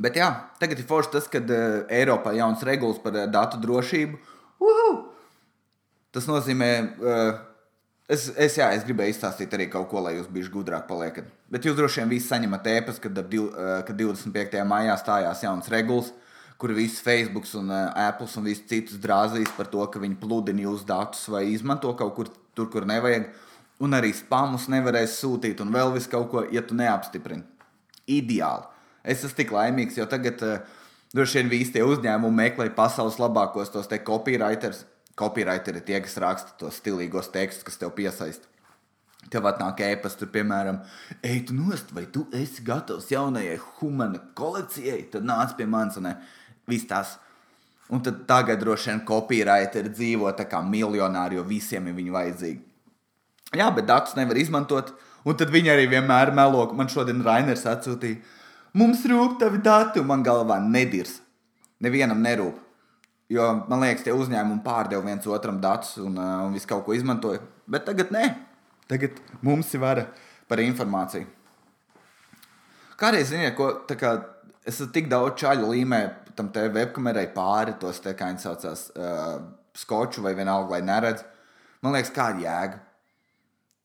Bet 0.00 0.16
jā, 0.16 0.30
tagad 0.60 0.80
ir 0.80 0.88
forši 0.88 1.12
tas, 1.12 1.28
ka 1.28 1.42
uh, 1.42 1.82
Eiropā 1.92 2.32
ir 2.32 2.40
jauns 2.40 2.64
regulas 2.64 3.00
par 3.02 3.18
uh, 3.18 3.26
datu 3.28 3.60
drošību. 3.60 4.16
Uhu! 4.64 4.88
Tas 6.16 6.24
nozīmē, 6.30 6.70
uh, 7.04 7.34
es, 8.08 8.30
es, 8.32 8.56
jā, 8.56 8.70
es 8.72 8.86
gribēju 8.88 9.12
izstāstīt 9.12 9.52
arī 9.54 9.68
kaut 9.70 9.90
ko, 9.92 10.00
lai 10.06 10.16
jūs 10.16 10.30
bijat 10.32 10.48
gudrāk 10.54 10.88
paliekat. 10.88 11.28
Bet 11.52 11.68
jūs 11.68 11.76
droši 11.76 12.00
vien 12.00 12.14
visi 12.14 12.30
saņemat 12.30 12.72
ēpas, 12.72 13.02
kad, 13.04 13.20
uh, 13.20 13.76
kad 13.84 14.00
25. 14.00 14.64
maijā 14.72 14.96
stājās 15.02 15.44
jauns 15.44 15.68
regulas, 15.72 16.14
kur 16.60 16.74
viss 16.76 17.00
Facebook 17.00 17.46
un 17.56 17.70
uh, 17.72 17.88
Apple 17.96 18.28
un 18.36 18.44
viss 18.44 18.66
citus 18.68 19.00
drāzīs 19.00 19.48
par 19.56 19.70
to, 19.72 19.80
ka 19.88 20.02
viņi 20.02 20.18
pludina 20.20 20.66
jūsu 20.66 20.84
datus 20.88 21.24
vai 21.32 21.46
izmanto 21.54 21.94
kaut 21.96 22.12
kur 22.18 22.28
tur, 22.54 22.68
kur 22.72 22.84
nevajag. 22.88 23.30
Un 23.80 23.96
arī 23.96 24.12
spamus 24.12 24.66
nevarēs 24.68 25.16
sūtīt 25.22 25.62
un 25.64 25.72
vēl 25.72 25.94
vis 25.94 26.08
kaut 26.10 26.28
ko, 26.32 26.44
ja 26.52 26.60
tu 26.60 26.76
neapstiprini. 26.76 27.46
Ideāli. 28.10 28.68
Es 29.00 29.24
esmu 29.24 29.38
tik 29.38 29.54
laimīgs, 29.56 29.96
jo 29.96 30.04
tagad 30.10 30.44
uh, 30.44 30.58
droši 31.16 31.40
vien 31.40 31.52
visi 31.52 31.72
tie 31.78 31.84
uzņēmumi 31.86 32.42
meklē 32.42 32.68
pasaules 32.76 33.16
labākos 33.22 33.72
tos 33.72 33.88
te 33.88 33.96
copywriters. 34.04 34.84
Copywriteri 35.16 35.80
ir 35.80 35.86
tie, 35.88 35.98
kas 36.04 36.20
raksta 36.20 36.56
tos 36.60 36.76
stilīgos 36.80 37.32
tekstus, 37.32 37.64
kas 37.64 37.80
tev 37.80 37.94
piesaista. 37.96 38.48
Tev 39.32 39.44
atnāk 39.48 39.80
ēpas, 39.84 40.14
tur, 40.16 40.30
piemēram, 40.32 40.78
ej, 41.24 41.42
tu 41.48 41.56
nost, 41.56 41.92
vai 41.96 42.06
tu 42.12 42.24
esi 42.36 42.64
gatavs 42.64 43.10
jaunajai 43.12 43.58
humana 43.78 44.20
kolekcijai? 44.36 45.02
Tad 45.12 45.26
nāc 45.28 45.52
pie 45.58 45.66
manis, 45.68 45.98
un 46.00 46.08
viss 46.70 46.88
tās. 46.88 47.18
Un 47.90 48.02
tad 48.06 48.22
tagad 48.28 48.60
droši 48.62 48.92
vien 48.92 49.04
copywriteri 49.06 49.90
dzīvo 49.90 50.30
tā 50.38 50.46
kā 50.46 50.60
miljonāri, 50.62 51.40
jo 51.40 51.46
visiem 51.46 51.88
ir 51.90 51.96
viņi 51.96 52.12
vajadzīgi. 52.14 52.60
Jā, 53.58 53.66
bet 53.74 53.88
datus 53.88 54.14
nevar 54.14 54.38
izmantot, 54.38 54.92
un 55.26 55.38
tad 55.38 55.50
viņi 55.50 55.72
arī 55.72 55.88
vienmēr 55.90 56.30
melo. 56.34 56.68
Man 56.78 56.90
šodien 56.92 57.24
Rainers 57.26 57.66
atsūtīja 57.66 58.20
mums 58.78 59.02
rūp 59.10 59.40
tavi 59.40 59.58
dati, 59.64 60.02
man 60.06 60.22
galvā 60.26 60.60
nedirs. 60.62 61.18
Nevienam 61.82 62.20
nerūp. 62.22 62.58
Jo 63.30 63.46
man 63.70 63.82
liekas, 63.82 64.04
tie 64.06 64.14
uzņēmumi 64.14 64.62
pārdeva 64.64 65.06
viens 65.06 65.26
otram 65.30 65.60
datus 65.62 65.96
un, 66.02 66.16
uh, 66.18 66.46
un 66.46 66.54
visu 66.54 66.66
kaut 66.70 66.84
ko 66.86 66.94
izmantoja. 66.94 67.42
Bet 67.70 67.86
tagad 67.86 68.10
nē, 68.14 68.24
tagad 68.90 69.18
mums 69.46 69.70
ir 69.74 69.82
vara 69.82 70.08
par 70.50 70.62
informāciju. 70.62 71.28
Kādreiz, 73.00 73.30
ziniet, 73.30 73.54
ko 73.56 73.70
kā, 73.88 74.10
es 74.66 74.80
tik 74.94 75.08
daudz 75.10 75.38
čaļu 75.40 75.70
līmē 75.72 76.00
tam 76.36 76.50
te 76.54 76.66
webkamerai 76.72 77.28
pāri, 77.34 77.76
tos 77.80 78.00
te 78.02 78.14
kā 78.16 78.30
viņi 78.30 78.44
saucās, 78.44 78.86
uh, 78.96 79.40
skoču 79.76 80.24
vai 80.24 80.34
vienalga, 80.38 80.76
lai 80.76 80.84
neredz. 80.86 81.24
Man 81.84 81.96
liekas, 81.96 82.12
kāda 82.14 82.44
jēga. 82.44 82.80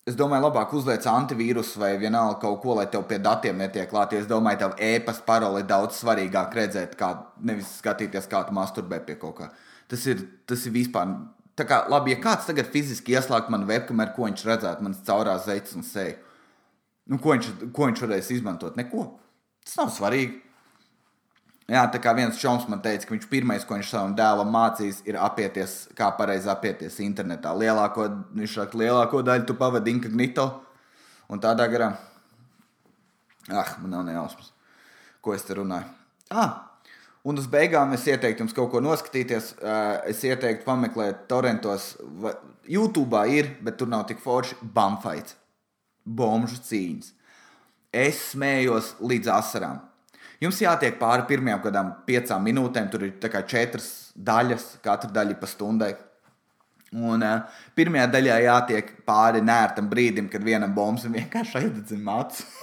Es 0.05 0.17
domāju, 0.17 0.45
labāk 0.45 0.73
uzliec 0.77 1.05
antivīrusu 1.09 1.79
vai 1.81 1.95
vienalga 1.97 2.37
kaut 2.43 2.59
ko, 2.61 2.75
lai 2.77 2.85
tev 2.93 3.07
pie 3.09 3.17
datiem 3.17 3.57
netiek 3.57 3.89
klāt. 3.89 4.13
Es 4.13 4.27
domāju, 4.29 4.59
tev 4.61 4.75
e-pasta 4.87 5.25
parole 5.25 5.63
ir 5.63 5.69
daudz 5.69 5.97
svarīgāk 5.97 6.53
redzēt, 6.59 6.93
kā 6.99 7.09
nevis 7.41 7.71
skatīties, 7.79 8.29
kā 8.29 8.43
tu 8.45 8.53
masturbē 8.53 9.01
pie 9.07 9.17
kaut 9.21 9.39
kā. 9.39 9.49
Tas 9.89 10.05
ir, 10.11 10.21
tas 10.45 10.61
ir 10.69 10.75
vispār. 10.75 11.15
Tā 11.57 11.65
kā, 11.65 11.81
labi, 11.89 12.13
ja 12.13 12.21
kāds 12.21 12.45
tagad 12.45 12.69
fiziski 12.69 13.15
ieslēgtu 13.15 13.53
manu 13.53 13.65
webkameru, 13.69 14.13
ko 14.13 14.27
viņš 14.27 14.45
redzētu, 14.45 14.85
manas 14.85 15.01
caurās 15.07 15.47
zeitas 15.47 15.73
un 15.79 15.85
seju, 15.87 16.19
nu, 17.09 17.17
ko, 17.17 17.33
viņš, 17.33 17.51
ko 17.73 17.89
viņš 17.89 18.05
varēs 18.05 18.33
izmantot? 18.35 18.77
Neko. 18.77 19.07
Tas 19.65 19.79
nav 19.79 19.93
svarīgi. 19.95 20.44
Jā, 21.65 21.81
tā 21.89 21.97
kā 21.97 22.11
viens 22.13 22.37
čoms 22.37 22.67
man 22.69 22.81
teica, 22.83 23.07
ka 23.07 23.15
viņš 23.15 23.23
pirmais, 23.29 23.63
ko 23.65 23.73
viņš 23.73 23.87
savam 23.89 24.11
dēlam 24.17 24.51
mācīs, 24.53 24.99
ir 25.09 25.15
apieties, 25.17 25.87
kā 25.97 26.11
pareizi 26.13 26.49
apieties 26.51 26.99
internetā. 27.01 27.55
Lielāko, 27.57 28.05
viņš 28.37 28.57
saka, 28.59 28.77
lielāko 28.77 29.23
daļu 29.25 29.47
tu 29.49 29.55
pavadi 29.57 29.95
inkognito 29.95 30.45
un 31.33 31.41
tādā 31.41 31.65
garā. 31.71 31.87
Ah, 33.49 33.71
man 33.81 33.95
nav 33.95 34.03
nejausmas, 34.05 34.51
ko 35.25 35.33
es 35.33 35.45
te 35.45 35.57
runāju. 35.57 35.89
Ah, 36.29 36.77
un 37.25 37.41
uz 37.41 37.49
beigām 37.49 37.97
es 37.97 38.05
ieteiktu 38.05 38.45
jums 38.45 38.53
kaut 38.57 38.69
ko 38.75 38.83
noskatīties. 38.85 39.55
Es 40.05 40.21
ieteiktu 40.21 40.67
pameklēt 40.69 41.25
torrentos. 41.33 41.95
YouTube 42.69 43.25
ir, 43.33 43.55
bet 43.65 43.81
tur 43.81 43.89
nav 43.89 44.05
tik 44.05 44.21
forši 44.21 44.61
bumfights, 44.61 45.33
bomžu 46.05 46.61
cīņas. 46.69 47.11
Es 48.05 48.21
smējos 48.35 48.95
līdz 49.01 49.33
asarām. 49.33 49.81
Jums 50.43 50.57
jātiek 50.59 50.97
pāri 50.99 51.23
pirmajām 51.29 51.61
kādām 51.63 51.91
piecām 52.07 52.43
minūtēm, 52.43 52.89
tur 52.91 53.05
ir 53.07 53.13
četras 53.47 54.11
daļas, 54.15 54.77
katra 54.83 55.11
daļa 55.11 55.35
pa 55.39 55.47
stundai. 55.47 55.93
Un 56.95 57.23
uh, 57.23 57.41
pirmajā 57.75 58.07
daļā 58.11 58.39
jātiek 58.43 58.91
pāri 59.07 59.41
nērtam 59.43 59.89
brīdim, 59.91 60.29
kad 60.31 60.43
vienam 60.43 60.73
bombs 60.75 61.05
vienkārši 61.07 61.57
aizdedzina 61.59 62.03
mācu. 62.03 62.43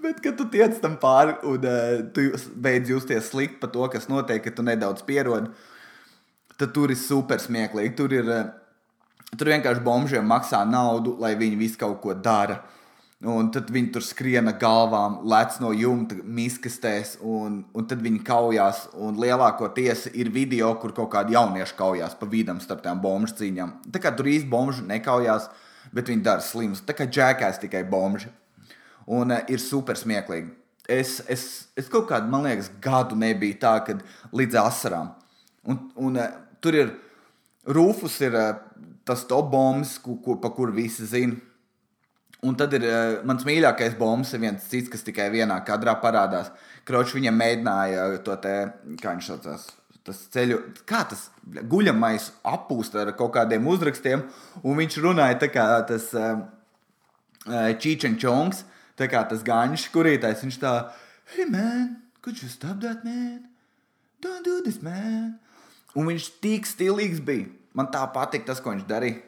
Bet, 0.00 0.20
kad 0.24 0.36
tu 0.36 0.48
tiec 0.48 0.80
tam 0.80 0.96
pāri 1.00 1.36
un 1.44 1.64
uh, 1.68 2.00
tu 2.16 2.20
beidz 2.56 2.88
justies 2.92 3.28
slikti 3.28 3.60
par 3.60 3.70
to, 3.72 3.84
kas 3.92 4.08
notiek, 4.08 4.42
ka 4.44 4.50
tu 4.56 4.62
nedaudz 4.64 5.04
pierodi, 5.04 5.52
tad 6.56 6.72
tur 6.76 6.92
ir 6.92 7.00
super 7.00 7.40
smieklīgi. 7.40 7.96
Tur, 7.96 8.12
ir, 8.16 8.26
uh, 8.28 8.48
tur 9.36 9.52
vienkārši 9.52 9.84
bombžiem 9.84 10.24
maksā 10.28 10.64
naudu, 10.68 11.16
lai 11.20 11.36
viņi 11.40 11.56
visu 11.60 11.80
kaut 11.80 12.00
ko 12.04 12.16
dara. 12.16 12.56
Uh, 12.60 12.79
Un 13.20 13.50
tad 13.52 13.68
viņi 13.68 13.90
tur 13.92 14.00
skriena 14.00 14.54
galvām, 14.56 15.18
lec 15.28 15.58
no 15.60 15.74
jumta, 15.76 16.16
miskastēs, 16.24 17.18
un, 17.20 17.58
un 17.76 17.88
tad 17.88 18.00
viņi 18.00 18.22
kaujās. 18.24 18.86
Lielākoties 18.96 20.06
ir 20.16 20.30
video, 20.32 20.70
kur 20.80 20.94
kaut 20.96 21.10
kādi 21.12 21.36
jaunieši 21.36 21.76
kaujās 21.76 22.14
pa 22.16 22.28
vidam 22.30 22.62
starp 22.64 22.80
tām 22.86 23.02
bombu 23.02 23.28
cīņām. 23.28 23.74
Tā 23.92 24.00
kā 24.00 24.14
tur 24.16 24.30
īsti 24.30 24.48
bombu 24.48 24.72
nekaujās, 24.88 25.50
bet 25.92 26.08
viņi 26.08 26.24
dara 26.24 26.40
slims. 26.40 26.80
Tā 26.80 26.96
kā 26.96 27.04
džekās 27.04 27.60
tikai 27.60 27.82
bombu. 27.92 28.24
Un 29.04 29.36
uh, 29.36 29.44
ir 29.52 29.60
super 29.60 30.00
smieklīgi. 30.00 30.54
Es, 30.88 31.18
es, 31.28 31.44
es 31.76 31.92
kaut 31.92 32.08
kādu, 32.08 32.32
man 32.32 32.48
liekas, 32.48 32.72
gadu 32.80 33.20
nebija 33.20 33.60
tā, 33.60 33.74
kad 33.84 34.00
līdz 34.32 34.56
asarām. 34.62 35.12
Un, 35.68 35.82
un 36.00 36.16
uh, 36.16 36.32
tur 36.64 36.80
ir 36.86 36.96
Rūfus, 37.68 38.16
ir 38.24 38.32
uh, 38.32 38.64
tas 39.04 39.28
top 39.28 39.52
bombs, 39.52 39.98
ko, 40.00 40.16
ko, 40.24 40.40
pa 40.40 40.48
kuru 40.56 40.72
visi 40.80 41.04
zina 41.04 41.36
Un 42.46 42.56
tad 42.56 42.72
ir 42.72 42.86
uh, 42.88 43.18
mans 43.28 43.44
mīļākais 43.44 43.98
bombs, 44.00 44.32
viens 44.40 44.64
cits, 44.70 44.88
kas 44.92 45.04
tikai 45.04 45.28
vienā 45.32 45.58
kadrā 45.66 45.92
parādās. 46.00 46.48
Kročs 46.88 47.12
viņam 47.16 47.36
mēģināja 47.36 48.06
to 48.24 48.36
te, 48.40 48.54
kā 49.02 49.12
viņš 49.12 49.28
saucās, 49.28 49.66
tas 50.08 50.22
ceļu, 50.32 50.60
kā 50.88 51.02
tas 51.10 51.26
guļamais 51.44 52.30
apūst 52.48 52.96
ar 52.96 53.12
kaut 53.18 53.34
kādiem 53.36 53.68
uzrakstiem, 53.68 54.24
un 54.64 54.80
viņš 54.80 54.98
runāja 55.04 55.36
tā 55.44 55.50
kā 55.52 55.66
tas 55.90 56.08
uh, 56.16 56.40
Čīčenčongs, 57.50 58.64
tā 58.96 59.08
kā 59.12 59.22
tas 59.28 59.44
gāņš, 59.44 59.90
kurītājs, 59.92 60.44
viņš 60.44 60.60
tā, 60.64 60.74
hey 61.36 61.44
man, 61.48 62.00
could 62.24 62.40
you 62.40 62.48
stop 62.48 62.80
that 62.80 63.04
man? 63.04 63.50
Don't 64.20 64.44
do 64.44 64.60
this 64.64 64.82
man. 64.84 65.38
Un 65.96 66.08
viņš 66.10 66.26
tik 66.44 66.68
stilīgs 66.68 67.22
bija. 67.24 67.48
Man 67.74 67.88
tā 67.92 68.02
patīk 68.12 68.44
tas, 68.46 68.60
ko 68.60 68.74
viņš 68.74 68.86
darīja. 68.88 69.22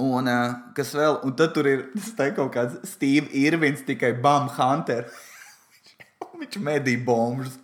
Un 0.00 0.26
uh, 0.26 0.54
kas 0.74 0.90
vēl, 0.96 1.20
un 1.22 1.36
tad 1.38 1.52
tur 1.54 1.68
ir 1.70 1.84
tas 1.94 2.32
kaut 2.34 2.50
kāds 2.56 2.80
Steve 2.90 3.30
Irvins, 3.44 3.84
tikai 3.86 4.12
Bam 4.22 4.48
Hunter. 4.56 5.06
viņš 6.40 6.58
medīja 6.64 7.04
bombas. 7.06 7.58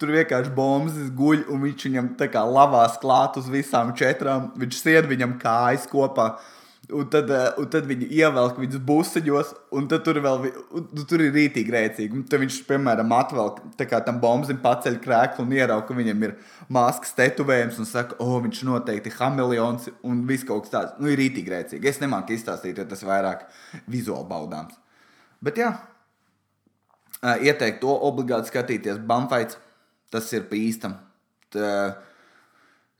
Tur 0.00 0.14
vienkārši 0.14 0.54
bombas 0.56 0.96
guļ, 1.16 1.44
un 1.52 1.66
viņš 1.66 1.84
viņam 1.88 2.08
tā 2.20 2.30
kā 2.32 2.40
lavās 2.48 2.96
klāt 3.02 3.36
uz 3.36 3.50
visām 3.52 3.92
četrām. 3.96 4.48
Viņš 4.60 4.78
sied 4.80 5.10
viņam 5.10 5.36
kājas 5.42 5.84
kopā. 5.90 6.32
Un 6.96 7.06
tad, 7.10 7.28
uh, 7.30 7.52
un 7.60 7.68
tad 7.70 7.86
viņi 7.86 8.08
ievelk 8.18 8.56
viņus 8.58 8.80
busiņos, 8.86 9.50
un 9.78 9.86
tur, 9.90 10.18
vēl, 10.24 10.46
un, 10.74 10.86
nu, 10.96 11.04
tur 11.06 11.22
ir 11.22 11.32
rītīgi 11.34 11.74
rēcīgi. 11.74 12.16
Un 12.16 12.24
tad 12.26 12.42
viņš, 12.42 12.58
piemēram, 12.66 13.12
atvelk 13.14 13.60
tam 13.78 14.18
bombam, 14.22 14.58
paceļ 14.64 14.98
krēklu 15.04 15.44
un 15.46 15.54
ierauga, 15.54 15.86
ka 15.86 15.96
viņam 15.98 16.26
ir 16.26 16.34
maskas 16.72 17.14
tetovējums, 17.18 17.78
un 17.82 17.88
saka, 17.88 18.18
o, 18.18 18.26
oh, 18.26 18.42
viņš 18.44 18.62
noteikti 18.66 19.12
ir 19.12 19.18
hameleons 19.20 19.88
un 20.06 20.20
viss 20.28 20.46
kaut 20.48 20.66
kas 20.66 20.74
tāds. 20.74 20.98
Nu, 20.98 21.10
ir 21.12 21.20
rītīgi 21.20 21.54
rēcīgi. 21.54 21.90
Es 21.90 22.02
nemāku 22.02 22.34
izstāstīt, 22.34 22.78
jo 22.78 22.86
tas 22.90 23.06
vairāk 23.06 23.46
vizuāli 23.90 24.30
baudāms. 24.30 24.78
Bet 25.44 25.60
jā, 25.62 25.72
uh, 27.22 27.36
ieteiktu 27.38 27.84
to 27.86 27.98
obligāti 28.10 28.50
skatīties. 28.50 29.02
Bamfaits, 29.06 29.58
tas 30.10 30.30
ir 30.34 30.48
pa 30.50 30.58
īstam. 30.58 30.98
Tā, 31.54 31.74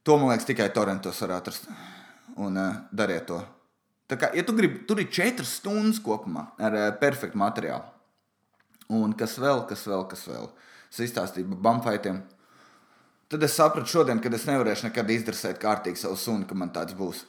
to 0.07 0.19
man 0.19 0.33
liekas 0.33 0.49
tikai 0.49 0.71
torrentos 0.75 1.23
var 1.27 1.41
atrast. 1.41 1.71
Un 2.41 2.57
uh, 2.57 2.85
dariet 2.95 3.27
to. 3.29 3.41
Tā 4.11 4.19
kā, 4.19 4.33
ja 4.35 4.43
tu 4.47 4.55
gribi, 4.57 4.83
tur 4.89 4.99
ir 4.99 5.11
četras 5.13 5.55
stundas 5.61 6.01
kopumā 6.03 6.49
ar 6.59 6.77
uh, 6.77 6.89
perfektu 6.99 7.39
materiālu. 7.39 7.87
Un 8.91 9.15
kas 9.15 9.37
vēl, 9.39 9.63
kas 9.71 9.87
vēl, 9.87 10.03
kas 10.11 10.25
vēl? 10.27 10.49
Es 10.91 10.99
izstāstīju 11.07 11.53
par 11.53 11.61
bumfaitiem. 11.69 12.25
Tad 13.31 13.45
es 13.47 13.55
sapratu 13.55 13.93
šodien, 13.93 14.19
ka 14.19 14.33
es 14.35 14.49
nevarēšu 14.49 14.89
nekad 14.89 15.13
izdresēt 15.15 15.61
kārtīgi 15.63 16.03
savu 16.03 16.19
sunu, 16.19 16.49
ka 16.51 16.59
man 16.59 16.73
tāds 16.75 16.97
būs. 16.99 17.23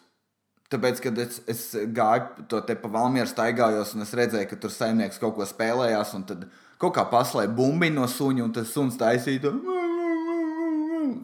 Tāpēc, 0.72 1.02
kad 1.04 1.20
es, 1.22 1.42
es 1.52 1.62
gāju 1.94 2.48
to 2.50 2.62
te 2.66 2.78
pa 2.80 2.90
valmieru 2.90 3.30
staigājos, 3.30 3.92
un 3.94 4.06
es 4.06 4.16
redzēju, 4.18 4.48
ka 4.50 4.58
tur 4.64 4.74
saimnieks 4.74 5.20
kaut 5.22 5.36
ko 5.38 5.46
spēlējās, 5.46 6.16
un 6.18 6.26
tad 6.26 6.48
kaut 6.82 6.96
kā 6.96 7.04
paslēja 7.12 7.52
bumbiņu 7.54 8.00
no 8.00 8.08
suņa, 8.10 8.46
un 8.48 8.56
tas 8.56 8.72
suns 8.74 8.98
taisīja 8.98 9.44
to 9.46 9.54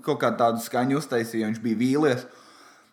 kaut 0.06 0.20
kā 0.22 0.34
tādu 0.38 0.62
skaņu 0.62 1.00
uztaisīja, 1.00 1.46
jo 1.46 1.52
viņš 1.52 1.64
bija 1.64 1.80
vīlies. 1.80 2.28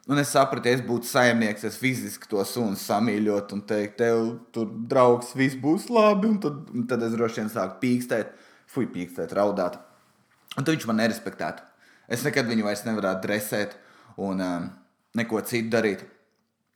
Un 0.05 0.21
es 0.21 0.29
sapratu, 0.35 0.69
ja 0.69 0.77
es 0.77 0.83
būtu 0.85 1.09
saimnieks, 1.09 1.65
es 1.65 1.79
fiziski 1.81 2.29
to 2.29 2.43
sunu 2.45 2.77
samīļot 2.77 3.55
un 3.57 3.63
teikt, 3.65 3.95
tev 4.03 4.35
tur 4.53 4.69
draugs, 4.91 5.31
viss 5.33 5.57
būs 5.57 5.87
labi. 5.89 6.29
Un 6.29 6.41
tad, 6.45 6.59
un 6.77 6.85
tad 6.91 7.07
es 7.07 7.15
droši 7.15 7.41
vien 7.41 7.53
sāku 7.53 7.79
pīkstēt, 7.81 8.35
fuj, 8.69 8.91
pīkstēt, 8.93 9.33
raudāt. 9.37 9.79
Un 10.59 10.61
tad 10.61 10.75
viņš 10.75 10.85
man 10.91 11.01
nerespektētu. 11.01 11.65
Es 12.13 12.25
nekad 12.27 12.51
viņu 12.51 12.67
vairs 12.67 12.85
nevarētu 12.85 13.25
dresēt 13.25 13.79
un 14.21 14.43
um, 14.45 14.67
neko 15.17 15.41
citu 15.49 15.73
darīt. 15.73 16.03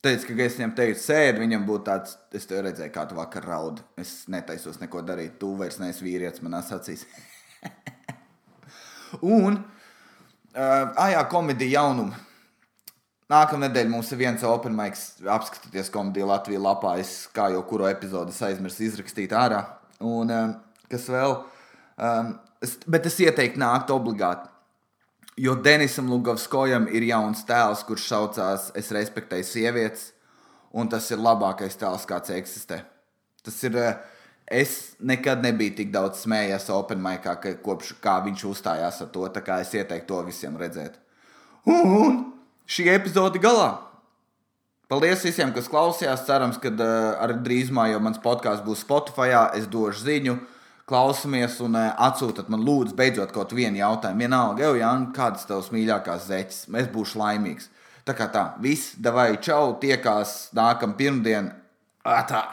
Teicu, 0.01 0.31
ka, 0.31 0.37
ja 0.39 0.47
es 0.47 0.57
viņam 0.57 0.73
teicu, 0.79 1.01
sēdi, 1.03 1.43
viņam 1.43 1.67
būtu 1.69 1.85
tāds, 1.91 2.15
es 2.33 2.49
te 2.49 2.63
redzēju, 2.65 2.93
kā 2.95 3.05
tu 3.11 3.19
vakar 3.19 3.45
raudi. 3.45 3.85
Es 4.01 4.23
netaisos 4.33 4.79
neko 4.81 5.03
darīt. 5.05 5.37
Tu 5.43 5.51
vairs 5.59 5.77
neesi 5.83 6.07
vīrietis 6.07 6.41
manās 6.47 6.73
acīs. 6.73 7.05
un, 9.37 9.59
uh, 9.59 10.57
ah, 10.57 11.11
jā, 11.13 11.27
komēdija 11.29 11.83
jaunuma. 11.83 12.25
Nākamā 13.29 13.67
nedēļa 13.67 13.93
mums 13.93 14.09
ir 14.13 14.23
viens 14.23 14.45
open 14.49 14.73
mics, 14.73 15.19
apskatieties 15.29 15.91
komēdiju 15.93 16.31
Latvijas 16.31 16.63
lapā. 16.65 16.95
Es 17.03 17.11
kā 17.37 17.51
jau 17.53 17.61
kuru 17.69 17.85
epizodi 17.91 18.33
aizmirsu 18.47 18.87
izrakstīt 18.87 19.35
ārā. 19.37 19.65
Un 20.01 20.33
um, 20.33 20.55
kas 20.89 21.05
vēl? 21.13 21.35
Um, 22.01 22.31
es, 22.65 22.79
bet 22.89 23.09
es 23.11 23.19
ieteiktu 23.21 23.61
nākt 23.61 23.93
obligāti. 23.93 24.49
Jo 25.39 25.59
Denisam 25.61 26.09
Lugovskojam 26.11 26.89
ir 26.89 27.05
jauns 27.11 27.45
tēls, 27.47 27.85
kurš 27.87 28.07
saucās 28.09 28.71
Es 28.75 28.89
respektēju 28.97 29.47
sievietes, 29.47 30.09
un 30.73 30.89
tas 30.89 31.05
ir 31.13 31.21
labākais 31.21 31.77
tēls, 31.79 32.09
kāds 32.09 32.33
eksistē. 32.33 32.81
Tas 33.45 33.61
ir. 33.69 33.77
Uh, 33.77 34.17
es 34.49 34.95
nekad 35.05 35.43
nebiju 35.45 35.75
tik 35.77 35.93
daudz 35.93 36.23
smējies 36.25 36.71
Open 36.73 37.03
Micā, 37.05 37.37
kopš 37.61 37.93
kā 38.01 38.17
viņš 38.25 38.45
uzstājās 38.49 39.03
ar 39.05 39.13
to. 39.13 39.29
Tā 39.29 39.45
kā 39.45 39.61
es 39.61 39.75
ieteiktu 39.77 40.09
to 40.09 40.23
visiem 40.31 40.57
redzēt. 40.57 40.97
Un 41.69 42.38
šī 42.69 42.89
epizode 42.93 43.41
galā. 43.43 43.73
Paldies 44.89 45.25
visiem, 45.27 45.51
kas 45.53 45.69
klausījās. 45.69 46.25
Cerams, 46.25 46.61
ka 46.63 46.71
uh, 46.73 46.93
arī 47.25 47.41
drīzumā 47.45 47.91
jau 47.91 47.99
mans 48.05 48.21
podkāsts 48.25 48.65
būs 48.65 48.85
Spotify. 48.87 49.35
Es 49.57 49.67
došu 49.69 50.07
ziņu, 50.07 50.37
klausamies 50.89 51.59
un 51.65 51.77
uh, 51.77 51.91
atsūtiet 52.09 52.49
man, 52.53 52.65
lūdzu, 52.65 52.97
beidzot 52.97 53.35
kaut 53.35 53.53
vienu 53.57 53.83
jautājumu. 53.83 54.25
Vienalga, 54.25 54.65
jau 54.65 54.79
Jānis, 54.81 55.13
kādas 55.17 55.45
tavas 55.49 55.69
mīļākās 55.75 56.31
zeķes? 56.31 56.63
Es 56.81 56.89
būšu 56.95 57.21
laimīgs. 57.21 57.69
Tā 58.09 58.17
kā 58.17 58.31
tā, 58.33 58.47
viss, 58.65 58.97
vai 59.05 59.35
čau, 59.45 59.75
tiekās 59.83 60.39
nākamā 60.57 60.97
pirmdiena. 60.97 61.53
Atā! 62.09 62.47